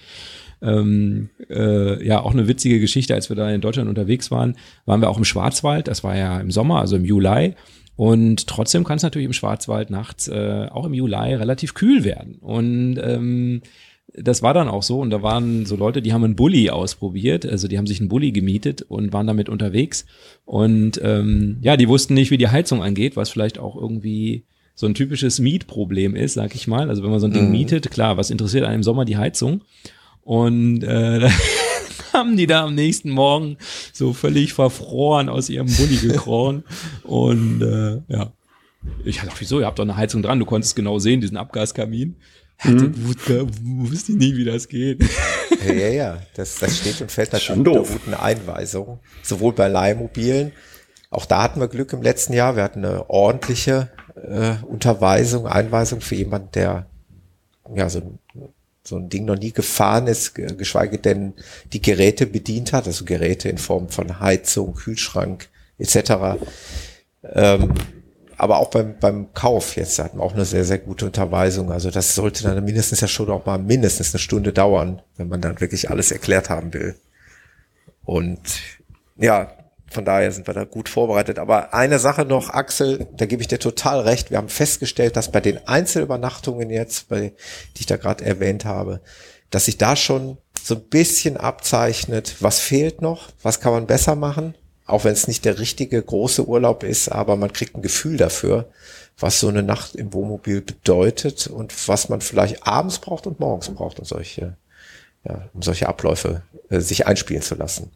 [0.61, 4.55] ähm, äh, ja auch eine witzige Geschichte, als wir da in Deutschland unterwegs waren,
[4.85, 7.53] waren wir auch im Schwarzwald, das war ja im Sommer, also im Juli.
[7.95, 12.35] Und trotzdem kann es natürlich im Schwarzwald nachts, äh, auch im Juli, relativ kühl werden.
[12.35, 13.61] Und ähm,
[14.13, 14.99] das war dann auch so.
[14.99, 17.45] Und da waren so Leute, die haben einen Bulli ausprobiert.
[17.45, 20.05] Also die haben sich einen Bulli gemietet und waren damit unterwegs.
[20.45, 24.43] Und ähm, ja, die wussten nicht, wie die Heizung angeht, was vielleicht auch irgendwie
[24.75, 26.89] so ein typisches Mietproblem ist, sag ich mal.
[26.89, 27.51] Also wenn man so ein Ding mhm.
[27.51, 29.61] mietet, klar, was interessiert einem im Sommer die Heizung?
[30.21, 31.31] Und äh, da
[32.13, 33.57] haben die da am nächsten Morgen
[33.91, 36.63] so völlig verfroren aus ihrem Bulli gekrochen.
[37.03, 38.31] und äh, ja,
[39.03, 42.15] ich dachte, wieso, ihr habt doch eine Heizung dran, du konntest genau sehen, diesen Abgaskamin.
[42.63, 42.93] Mhm.
[43.89, 45.03] Wusste ich nie, wie das geht.
[45.65, 46.21] Ja, ja, ja.
[46.35, 48.99] Das, das steht und fällt natürlich mit einer guten Einweisung.
[49.23, 50.51] Sowohl bei Leihmobilen,
[51.09, 52.55] auch da hatten wir Glück im letzten Jahr.
[52.55, 56.85] Wir hatten eine ordentliche äh, Unterweisung, Einweisung für jemanden, der
[57.73, 58.19] ja so,
[58.83, 61.33] so ein Ding noch nie gefahren ist, geschweige denn
[61.73, 65.49] die Geräte bedient hat, also Geräte in Form von Heizung, Kühlschrank
[65.79, 66.37] etc.
[67.23, 67.73] Ähm,
[68.37, 71.71] aber auch beim, beim Kauf jetzt hatten wir auch eine sehr, sehr gute Unterweisung.
[71.71, 75.41] Also das sollte dann mindestens ja schon auch mal mindestens eine Stunde dauern, wenn man
[75.41, 76.95] dann wirklich alles erklärt haben will.
[78.05, 78.39] Und
[79.17, 79.51] ja,
[79.89, 81.39] von daher sind wir da gut vorbereitet.
[81.39, 84.29] Aber eine Sache noch, Axel, da gebe ich dir total recht.
[84.29, 87.33] Wir haben festgestellt, dass bei den Einzelübernachtungen jetzt, bei,
[87.75, 89.01] die ich da gerade erwähnt habe,
[89.49, 94.15] dass sich da schon so ein bisschen abzeichnet, was fehlt noch, was kann man besser
[94.15, 94.55] machen,
[94.87, 98.69] auch wenn es nicht der richtige große Urlaub ist, aber man kriegt ein Gefühl dafür,
[99.19, 103.69] was so eine Nacht im Wohnmobil bedeutet und was man vielleicht abends braucht und morgens
[103.69, 104.55] braucht, um solche,
[105.27, 107.91] ja, um solche Abläufe äh, sich einspielen zu lassen.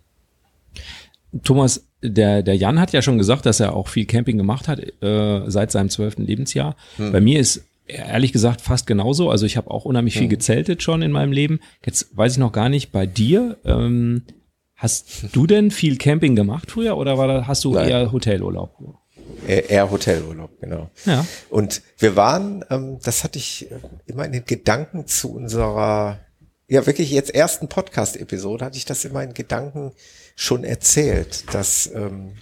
[1.43, 4.79] Thomas, der, der Jan hat ja schon gesagt, dass er auch viel Camping gemacht hat
[5.01, 6.75] äh, seit seinem zwölften Lebensjahr.
[6.97, 7.13] Hm.
[7.13, 9.29] Bei mir ist ehrlich gesagt fast genauso.
[9.29, 10.29] Also ich habe auch unheimlich viel hm.
[10.29, 11.59] gezeltet schon in meinem Leben.
[11.85, 13.57] Jetzt weiß ich noch gar nicht bei dir.
[13.63, 14.23] Ähm,
[14.81, 17.87] hast du denn viel Camping gemacht früher oder war da, hast du Nein.
[17.87, 18.75] eher Hotelurlaub?
[19.45, 20.89] Eher Hotelurlaub, genau.
[21.05, 21.23] Ja.
[21.49, 23.75] Und wir waren, ähm, das hatte ich äh,
[24.07, 26.19] immer in den Gedanken zu unserer,
[26.67, 29.91] ja wirklich jetzt ersten Podcast-Episode, hatte ich das immer in Gedanken
[30.35, 32.33] schon erzählt, dass ähm,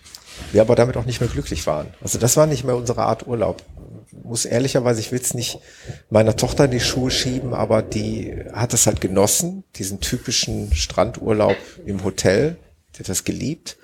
[0.53, 1.87] wir aber damit auch nicht mehr glücklich waren.
[2.01, 3.61] Also das war nicht mehr unsere Art Urlaub.
[4.23, 5.59] Muss ehrlicherweise, ich will es nicht
[6.09, 11.57] meiner Tochter in die Schuhe schieben, aber die hat es halt genossen, diesen typischen Strandurlaub
[11.85, 12.57] im Hotel.
[12.95, 13.77] Die hat das geliebt.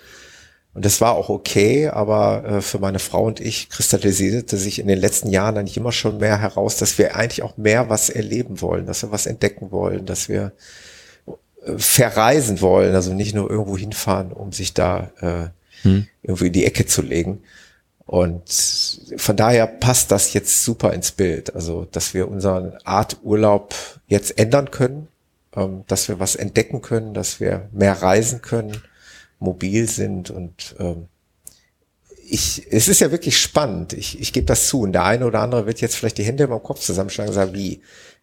[0.73, 4.88] Und das war auch okay, aber äh, für meine Frau und ich kristallisierte sich in
[4.88, 8.59] den letzten Jahren eigentlich immer schon mehr heraus, dass wir eigentlich auch mehr was erleben
[8.59, 10.51] wollen, dass wir was entdecken wollen, dass wir
[11.78, 16.07] verreisen wollen, also nicht nur irgendwo hinfahren, um sich da äh, hm.
[16.21, 17.43] irgendwie in die Ecke zu legen.
[18.05, 18.43] Und
[19.17, 21.55] von daher passt das jetzt super ins Bild.
[21.55, 23.73] Also, dass wir unseren Art Urlaub
[24.07, 25.07] jetzt ändern können,
[25.55, 28.81] ähm, dass wir was entdecken können, dass wir mehr reisen können,
[29.39, 31.07] mobil sind und ähm,
[32.27, 33.93] ich, es ist ja wirklich spannend.
[33.93, 34.81] Ich, ich gebe das zu.
[34.81, 37.53] Und der eine oder andere wird jetzt vielleicht die Hände im Kopf zusammenschlagen und sagen,
[37.53, 37.81] wie,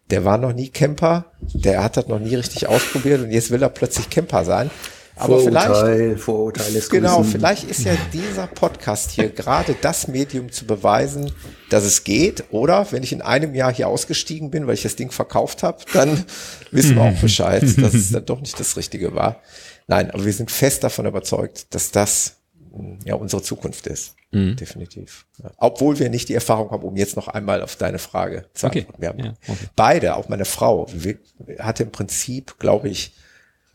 [0.09, 3.63] der war noch nie Camper, der hat das noch nie richtig ausprobiert und jetzt will
[3.63, 4.69] er plötzlich Camper sein.
[5.23, 7.31] Aber Vorurteil, vielleicht, Vorurteil ist genau, grüßen.
[7.31, 11.31] vielleicht ist ja dieser Podcast hier gerade das Medium zu beweisen,
[11.69, 12.43] dass es geht.
[12.51, 15.77] Oder wenn ich in einem Jahr hier ausgestiegen bin, weil ich das Ding verkauft habe,
[15.93, 16.25] dann
[16.71, 19.41] wissen wir auch Bescheid, dass es dann doch nicht das Richtige war.
[19.87, 22.37] Nein, aber wir sind fest davon überzeugt, dass das
[23.05, 24.15] ja unsere Zukunft ist.
[24.31, 24.55] Mhm.
[24.55, 25.25] Definitiv.
[25.41, 25.51] Ja.
[25.57, 28.79] Obwohl wir nicht die Erfahrung haben, um jetzt noch einmal auf deine Frage zu okay.
[28.79, 29.01] antworten.
[29.01, 29.67] Wir haben ja, okay.
[29.75, 30.87] beide, auch meine Frau,
[31.59, 33.13] hatte im Prinzip, glaube ich,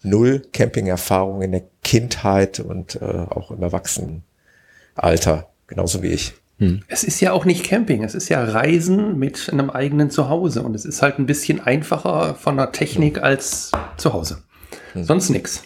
[0.03, 6.35] null Camping-Erfahrung in der Kindheit und äh, auch im Erwachsenenalter, genauso wie ich.
[6.59, 6.83] Hm.
[6.89, 10.75] Es ist ja auch nicht Camping, es ist ja Reisen mit einem eigenen Zuhause und
[10.75, 13.25] es ist halt ein bisschen einfacher von der Technik hm.
[13.25, 14.43] als zu Hause.
[14.93, 15.05] Hm.
[15.05, 15.63] Sonst nix.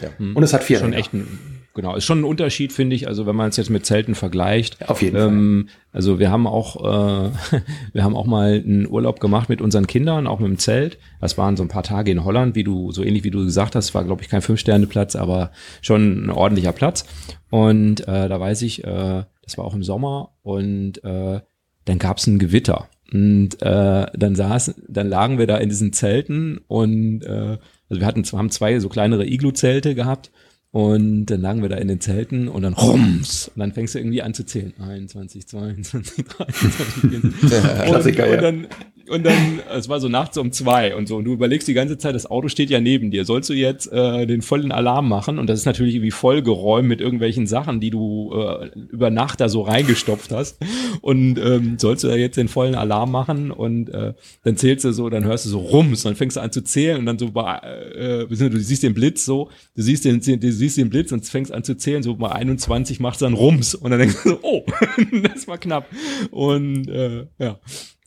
[0.00, 0.08] Ja.
[0.18, 3.08] Und es hat vier Schon echt ein Genau, ist schon ein Unterschied, finde ich.
[3.08, 4.88] Also wenn man es jetzt mit Zelten vergleicht.
[4.90, 5.76] Auf jeden ähm, Fall.
[5.92, 7.30] Also wir haben auch, äh,
[7.92, 10.98] wir haben auch mal einen Urlaub gemacht mit unseren Kindern, auch mit dem Zelt.
[11.20, 13.74] Das waren so ein paar Tage in Holland, wie du, so ähnlich wie du gesagt
[13.74, 15.50] hast, war, glaube ich, kein Fünf-Sterne-Platz, aber
[15.80, 17.06] schon ein ordentlicher Platz.
[17.50, 21.40] Und äh, da weiß ich, äh, das war auch im Sommer und äh,
[21.84, 22.88] dann gab es ein Gewitter.
[23.12, 27.58] Und äh, dann saß, dann lagen wir da in diesen Zelten und äh,
[27.88, 30.30] also wir hatten, haben zwei so kleinere Iglu-Zelte gehabt
[30.72, 33.48] und dann lagen wir da in den Zelten und dann rums.
[33.54, 34.72] Und dann fängst du irgendwie an zu zählen.
[34.80, 37.60] 21, 22, 23, 24.
[37.84, 38.66] Klassiker, und, und dann
[39.08, 41.98] und dann, es war so nachts um zwei und so, und du überlegst die ganze
[41.98, 43.24] Zeit, das Auto steht ja neben dir.
[43.24, 45.38] Sollst du jetzt äh, den vollen Alarm machen?
[45.38, 49.48] Und das ist natürlich irgendwie vollgeräumt mit irgendwelchen Sachen, die du äh, über Nacht da
[49.48, 50.58] so reingestopft hast.
[51.00, 53.50] Und ähm, sollst du da jetzt den vollen Alarm machen?
[53.50, 56.52] Und äh, dann zählst du so, dann hörst du so Rums, dann fängst du an
[56.52, 60.20] zu zählen und dann so bei, äh, du siehst den Blitz so, du siehst den,
[60.20, 63.34] du siehst den Blitz und fängst an zu zählen, so bei 21 machst du dann
[63.34, 64.64] Rums und dann denkst du so, oh,
[65.34, 65.86] das war knapp.
[66.30, 67.58] Und äh, ja.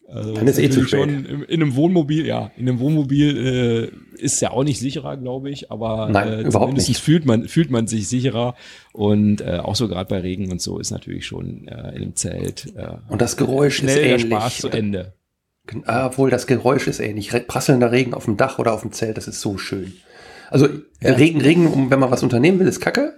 [0.07, 0.99] Also Dann ist eh zu spät.
[0.99, 5.17] schon in, in einem Wohnmobil, ja, in einem Wohnmobil äh, ist ja auch nicht sicherer,
[5.17, 7.01] glaube ich, aber Nein, äh, zumindest nicht.
[7.01, 8.55] fühlt man fühlt man sich sicherer
[8.93, 12.15] und äh, auch so gerade bei Regen und so ist natürlich schon äh, in einem
[12.15, 14.25] Zelt äh, Und das Geräusch schnell ist der ähnlich.
[14.27, 15.13] Spaß zu Ende.
[15.85, 17.31] Ah, Obwohl das Geräusch ist ähnlich.
[17.47, 19.93] Prasselnder Regen auf dem Dach oder auf dem Zelt, das ist so schön.
[20.51, 20.67] Also
[21.03, 23.15] Regen, Regen, um, wenn man was unternehmen will, ist kacke.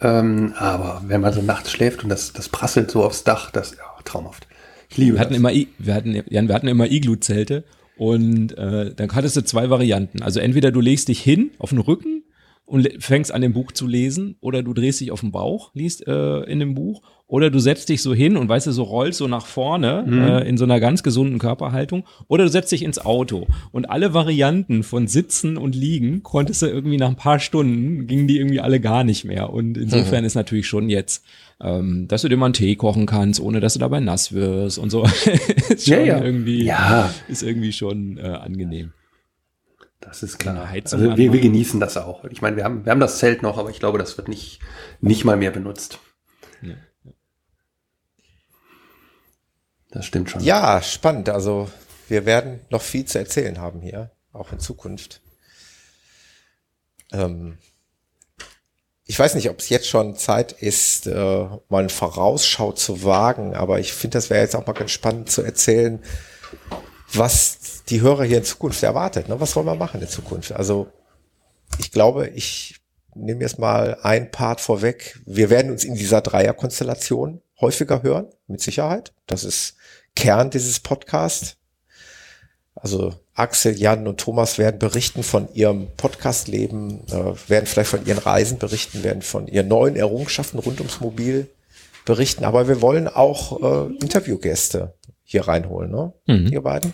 [0.00, 3.76] Ähm, aber wenn man so nachts schläft und das, das prasselt so aufs Dach, das
[3.76, 4.48] ja, traumhaft.
[4.92, 5.38] Ich liebe Wir hatten das.
[5.38, 7.64] immer, I- wir hatten, Jan, wir hatten immer Iglu-Zelte
[7.96, 10.22] und äh, dann hattest du zwei Varianten.
[10.22, 12.22] Also entweder du legst dich hin auf den Rücken
[12.64, 16.06] und fängst an dem Buch zu lesen oder du drehst dich auf den Bauch, liest
[16.06, 19.18] äh, in dem Buch oder du setzt dich so hin und weißt du, so rollst
[19.18, 20.04] so nach vorne
[20.42, 24.14] äh, in so einer ganz gesunden Körperhaltung oder du setzt dich ins Auto und alle
[24.14, 28.60] Varianten von Sitzen und Liegen konntest du irgendwie nach ein paar Stunden, gingen die irgendwie
[28.60, 31.24] alle gar nicht mehr und insofern ist natürlich schon jetzt,
[31.62, 34.78] ähm, dass du dir mal einen Tee kochen kannst, ohne dass du dabei nass wirst
[34.78, 35.04] und so,
[35.68, 36.22] ist schon Ja, ja.
[36.22, 37.14] irgendwie, Ja.
[37.28, 38.92] ist irgendwie schon äh, angenehm.
[40.00, 40.68] Das ist klar.
[40.68, 42.24] Also wir, wir genießen das auch.
[42.24, 44.58] Ich meine, wir haben, wir haben das Zelt noch, aber ich glaube, das wird nicht,
[45.00, 46.00] nicht mal mehr benutzt.
[46.60, 46.74] Ja.
[49.92, 50.42] Das stimmt schon.
[50.42, 51.28] Ja, spannend.
[51.28, 51.70] Also
[52.08, 55.20] wir werden noch viel zu erzählen haben hier, auch in Zukunft.
[57.12, 57.58] Ähm,
[59.12, 63.54] ich weiß nicht, ob es jetzt schon Zeit ist, äh, mal eine Vorausschau zu wagen,
[63.54, 66.02] aber ich finde, das wäre jetzt auch mal ganz spannend zu erzählen,
[67.12, 69.28] was die Hörer hier in Zukunft erwartet.
[69.28, 69.38] Ne?
[69.38, 70.52] Was wollen wir machen in Zukunft?
[70.52, 70.90] Also
[71.76, 72.80] ich glaube, ich
[73.14, 75.20] nehme jetzt mal ein Part vorweg.
[75.26, 79.12] Wir werden uns in dieser Dreierkonstellation häufiger hören, mit Sicherheit.
[79.26, 79.76] Das ist
[80.16, 81.58] Kern dieses Podcasts.
[82.74, 88.18] Also Axel, Jan und Thomas werden berichten von ihrem Podcastleben, äh, werden vielleicht von ihren
[88.18, 91.48] Reisen berichten, werden von ihren neuen Errungenschaften rund ums Mobil
[92.04, 92.44] berichten.
[92.44, 96.12] Aber wir wollen auch äh, Interviewgäste hier reinholen, ne?
[96.26, 96.52] Mhm.
[96.52, 96.92] Ihr beiden.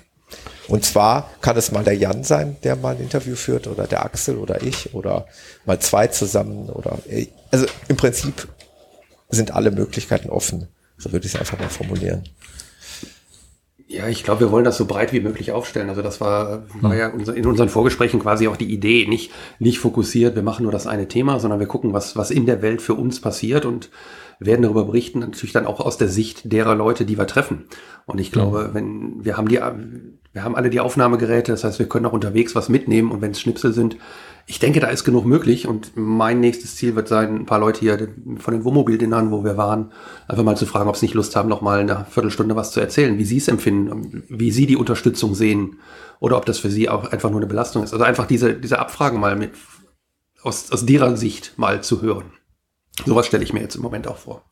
[0.68, 4.04] Und zwar kann es mal der Jan sein, der mal ein Interview führt, oder der
[4.04, 5.26] Axel oder ich, oder
[5.64, 8.46] mal zwei zusammen, oder äh, also im Prinzip
[9.30, 10.68] sind alle Möglichkeiten offen.
[10.98, 12.24] So würde ich es einfach mal formulieren.
[13.90, 15.88] Ja, ich glaube, wir wollen das so breit wie möglich aufstellen.
[15.88, 19.78] Also das war, war ja unser, in unseren Vorgesprächen quasi auch die Idee, nicht, nicht
[19.78, 22.82] fokussiert, wir machen nur das eine Thema, sondern wir gucken, was, was in der Welt
[22.82, 23.88] für uns passiert und
[24.40, 27.64] werden darüber berichten, natürlich dann auch aus der Sicht derer Leute, die wir treffen.
[28.04, 31.88] Und ich glaube, wenn wir haben die, wir haben alle die Aufnahmegeräte, das heißt, wir
[31.88, 33.96] können auch unterwegs was mitnehmen und wenn es Schnipsel sind,
[34.50, 37.80] ich denke, da ist genug möglich und mein nächstes Ziel wird sein, ein paar Leute
[37.80, 39.92] hier von den Wohnmobildinnern, wo wir waren,
[40.26, 42.80] einfach mal zu fragen, ob sie nicht Lust haben, noch mal eine Viertelstunde was zu
[42.80, 45.76] erzählen, wie sie es empfinden, wie sie die Unterstützung sehen
[46.18, 47.92] oder ob das für sie auch einfach nur eine Belastung ist.
[47.92, 49.52] Also einfach diese, diese Abfragen mal mit
[50.42, 52.32] aus, aus derer Sicht mal zu hören.
[53.04, 54.44] Sowas stelle ich mir jetzt im Moment auch vor.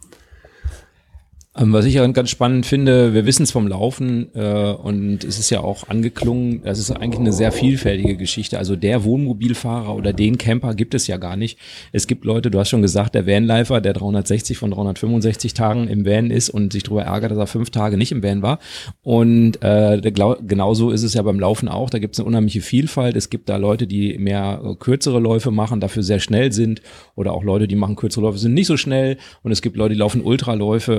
[1.59, 5.39] Ähm, was ich ja ganz spannend finde, wir wissen es vom Laufen äh, und es
[5.39, 8.59] ist ja auch angeklungen, das ist eigentlich eine sehr vielfältige Geschichte.
[8.59, 11.59] Also der Wohnmobilfahrer oder den Camper gibt es ja gar nicht.
[11.93, 16.05] Es gibt Leute, du hast schon gesagt, der Vanlifer, der 360 von 365 Tagen im
[16.05, 18.59] Van ist und sich darüber ärgert, dass er fünf Tage nicht im Van war.
[19.03, 20.01] Und äh,
[20.47, 21.89] genauso ist es ja beim Laufen auch.
[21.89, 23.17] Da gibt es eine unheimliche Vielfalt.
[23.17, 26.83] Es gibt da Leute, die mehr äh, kürzere Läufe machen, dafür sehr schnell sind
[27.15, 29.17] oder auch Leute, die machen kürzere Läufe, sind nicht so schnell.
[29.43, 30.93] Und es gibt Leute, die laufen Ultraläufe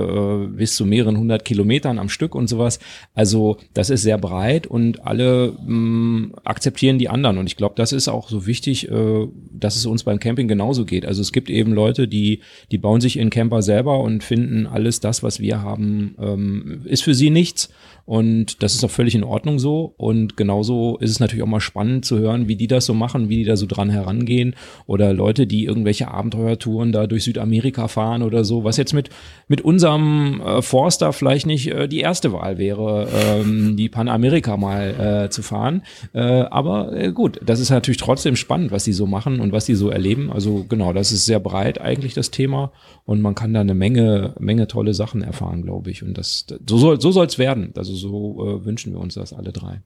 [0.46, 2.78] äh, bis zu mehreren hundert Kilometern am Stück und sowas.
[3.14, 7.38] Also das ist sehr breit und alle mh, akzeptieren die anderen.
[7.38, 10.84] Und ich glaube, das ist auch so wichtig, äh, dass es uns beim Camping genauso
[10.84, 11.06] geht.
[11.06, 12.40] Also es gibt eben Leute, die,
[12.70, 17.02] die bauen sich in Camper selber und finden alles das, was wir haben, ähm, ist
[17.02, 17.68] für sie nichts.
[18.04, 19.92] Und das ist auch völlig in Ordnung so.
[19.98, 23.28] Und genauso ist es natürlich auch mal spannend zu hören, wie die das so machen,
[23.28, 24.54] wie die da so dran herangehen.
[24.86, 29.10] Oder Leute, die irgendwelche Abenteuertouren da durch Südamerika fahren oder so, was jetzt mit,
[29.46, 35.24] mit unserem äh, Forster vielleicht nicht äh, die erste Wahl wäre, ähm, die Panamerika mal
[35.26, 35.82] äh, zu fahren.
[36.12, 39.66] Äh, aber äh, gut, das ist natürlich trotzdem spannend, was die so machen und was
[39.66, 40.32] die so erleben.
[40.32, 42.72] Also genau, das ist sehr breit eigentlich das Thema.
[43.04, 46.02] Und man kann da eine Menge, Menge tolle Sachen erfahren, glaube ich.
[46.02, 47.72] Und das, so soll so werden.
[47.76, 49.82] Also so äh, wünschen wir uns das alle drei.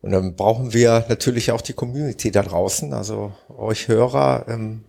[0.00, 4.46] Und dann brauchen wir natürlich auch die Community da draußen, also euch Hörer.
[4.48, 4.84] Ähm,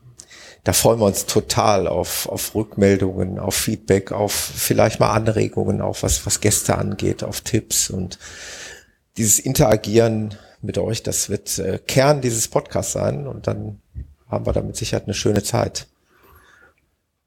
[0.63, 6.03] da freuen wir uns total auf, auf Rückmeldungen, auf Feedback, auf vielleicht mal Anregungen, auf
[6.03, 8.19] was, was Gäste angeht, auf Tipps und
[9.17, 13.79] dieses Interagieren mit euch, das wird äh, Kern dieses Podcasts sein und dann
[14.29, 15.87] haben wir da mit Sicherheit eine schöne Zeit.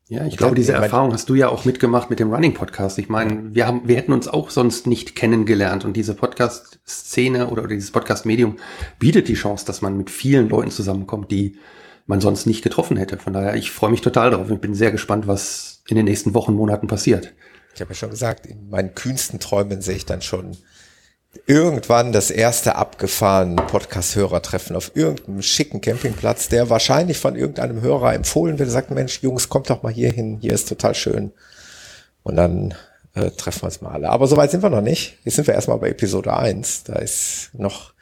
[0.08, 2.98] Ja, ich glaube, diese Erfahrung hast du ja auch mitgemacht mit dem Running Podcast.
[2.98, 7.62] Ich meine, wir haben, wir hätten uns auch sonst nicht kennengelernt und diese Podcast-Szene oder,
[7.62, 8.56] oder dieses Podcast-Medium
[8.98, 11.56] bietet die Chance, dass man mit vielen Leuten zusammenkommt, die
[12.06, 13.18] man sonst nicht getroffen hätte.
[13.18, 14.50] Von daher, ich freue mich total darauf.
[14.50, 17.32] Ich bin sehr gespannt, was in den nächsten Wochen, Monaten passiert.
[17.74, 20.56] Ich habe ja schon gesagt, in meinen kühnsten Träumen sehe ich dann schon
[21.46, 28.58] irgendwann das erste abgefahren Podcast-Hörertreffen auf irgendeinem schicken Campingplatz, der wahrscheinlich von irgendeinem Hörer empfohlen
[28.58, 31.32] wird, sagt, Mensch, Jungs, kommt doch mal hier hin, hier ist total schön.
[32.22, 32.74] Und dann
[33.14, 34.10] äh, treffen wir uns mal alle.
[34.10, 35.18] Aber soweit sind wir noch nicht.
[35.24, 36.84] Jetzt sind wir erstmal bei Episode 1.
[36.84, 37.92] Da ist noch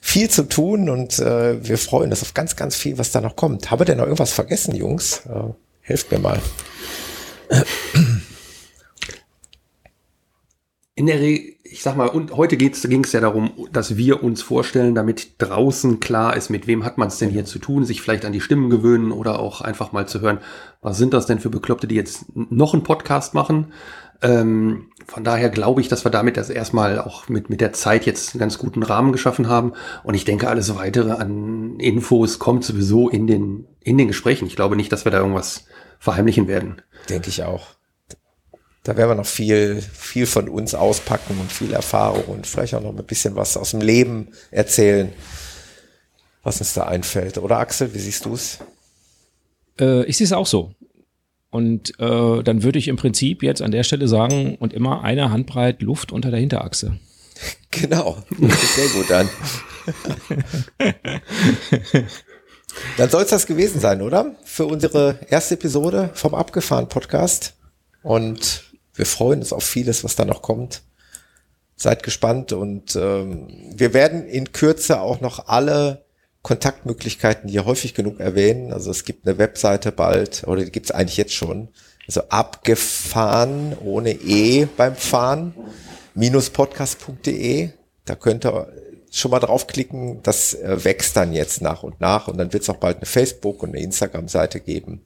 [0.00, 3.36] viel zu tun und äh, wir freuen uns auf ganz, ganz viel, was da noch
[3.36, 3.70] kommt.
[3.70, 5.22] Habe denn noch irgendwas vergessen, Jungs?
[5.26, 6.40] Äh, helft mir mal.
[10.94, 14.42] In der Regel, ich sag mal, und heute ging es ja darum, dass wir uns
[14.42, 18.02] vorstellen, damit draußen klar ist, mit wem hat man es denn hier zu tun, sich
[18.02, 20.38] vielleicht an die Stimmen gewöhnen oder auch einfach mal zu hören,
[20.82, 23.72] was sind das denn für Bekloppte, die jetzt noch einen Podcast machen.
[24.20, 28.06] Ähm, von daher glaube ich, dass wir damit das erstmal auch mit, mit der Zeit
[28.06, 29.72] jetzt einen ganz guten Rahmen geschaffen haben.
[30.04, 34.46] Und ich denke, alles weitere an Infos kommt sowieso in den, in den Gesprächen.
[34.46, 35.64] Ich glaube nicht, dass wir da irgendwas
[35.98, 36.80] verheimlichen werden.
[37.08, 37.66] Denke ich auch.
[38.84, 42.82] Da werden wir noch viel, viel von uns auspacken und viel Erfahrung und vielleicht auch
[42.82, 45.12] noch ein bisschen was aus dem Leben erzählen,
[46.44, 47.36] was uns da einfällt.
[47.38, 48.58] Oder Axel, wie siehst du es?
[49.80, 50.72] Äh, ich sehe es auch so.
[51.50, 55.30] Und äh, dann würde ich im Prinzip jetzt an der Stelle sagen, und immer eine
[55.30, 56.98] Handbreit Luft unter der Hinterachse.
[57.72, 59.28] Genau, das ist sehr gut an.
[62.96, 64.34] dann soll es das gewesen sein, oder?
[64.44, 67.54] Für unsere erste Episode vom Abgefahren Podcast.
[68.02, 70.82] Und wir freuen uns auf vieles, was da noch kommt.
[71.76, 76.04] Seid gespannt und ähm, wir werden in Kürze auch noch alle
[76.42, 78.72] Kontaktmöglichkeiten hier häufig genug erwähnen.
[78.72, 81.68] Also es gibt eine Webseite bald, oder die gibt es eigentlich jetzt schon.
[82.06, 85.54] Also abgefahren ohne E beim Fahren,
[86.14, 87.70] minuspodcast.de.
[88.04, 88.72] Da könnt ihr
[89.10, 90.22] schon mal draufklicken.
[90.22, 93.06] Das äh, wächst dann jetzt nach und nach und dann wird es auch bald eine
[93.06, 95.02] Facebook- und eine Instagram-Seite geben.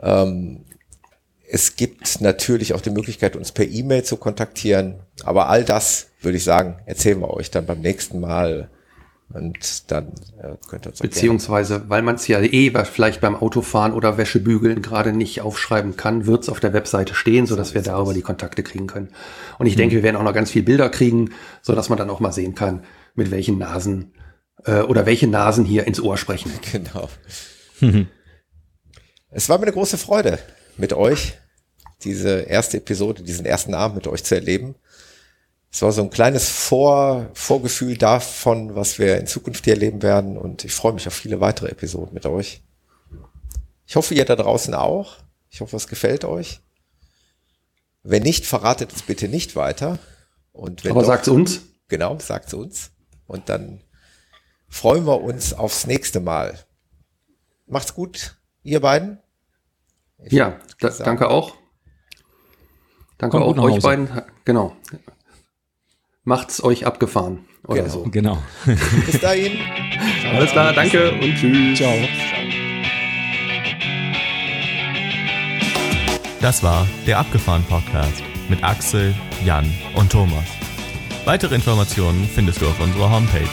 [0.00, 0.64] Ähm,
[1.48, 5.00] es gibt natürlich auch die Möglichkeit, uns per E-Mail zu kontaktieren.
[5.22, 8.70] Aber all das, würde ich sagen, erzählen wir euch dann beim nächsten Mal.
[9.34, 10.08] Und dann
[10.40, 15.12] äh, könnt ihr Beziehungsweise, weil man es ja eh vielleicht beim Autofahren oder Wäschebügeln gerade
[15.12, 18.62] nicht aufschreiben kann, wird es auf der Webseite stehen, sodass so wir darüber die Kontakte
[18.62, 19.08] kriegen können.
[19.58, 19.78] Und ich hm.
[19.78, 21.30] denke, wir werden auch noch ganz viel Bilder kriegen,
[21.62, 24.12] sodass man dann auch mal sehen kann, mit welchen Nasen
[24.64, 26.52] äh, oder welche Nasen hier ins Ohr sprechen.
[26.72, 27.08] Genau.
[29.30, 30.38] es war mir eine große Freude
[30.76, 31.34] mit euch
[32.04, 34.74] diese erste Episode, diesen ersten Abend mit euch zu erleben.
[35.72, 40.36] Es war so ein kleines Vor Vorgefühl davon, was wir in Zukunft hier erleben werden
[40.36, 42.62] und ich freue mich auf viele weitere Episoden mit euch.
[43.86, 45.16] Ich hoffe, ihr da draußen auch.
[45.48, 46.60] Ich hoffe, es gefällt euch.
[48.02, 49.98] Wenn nicht, verratet es bitte nicht weiter.
[50.52, 51.62] Und wenn Aber sagt uns.
[51.88, 52.90] Genau, sagt uns.
[53.26, 53.80] Und dann
[54.68, 56.58] freuen wir uns aufs nächste Mal.
[57.66, 59.18] Macht's gut, ihr beiden.
[60.18, 61.54] Ich ja, danke auch.
[63.16, 64.22] Danke Kommt auch euch beiden.
[64.44, 64.76] Genau.
[66.24, 67.92] Macht's euch abgefahren oder genau.
[67.92, 68.04] so.
[68.04, 68.38] Genau.
[69.06, 69.58] Bis dahin.
[70.32, 71.78] Alles klar, danke und tschüss.
[71.78, 71.92] Ciao.
[76.40, 79.12] Das war der Abgefahren Podcast mit Axel,
[79.44, 80.44] Jan und Thomas.
[81.24, 83.48] Weitere Informationen findest du auf unserer Homepage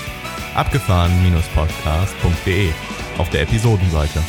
[0.55, 2.69] abgefahren-podcast.de
[3.17, 4.19] auf der Episodenseite.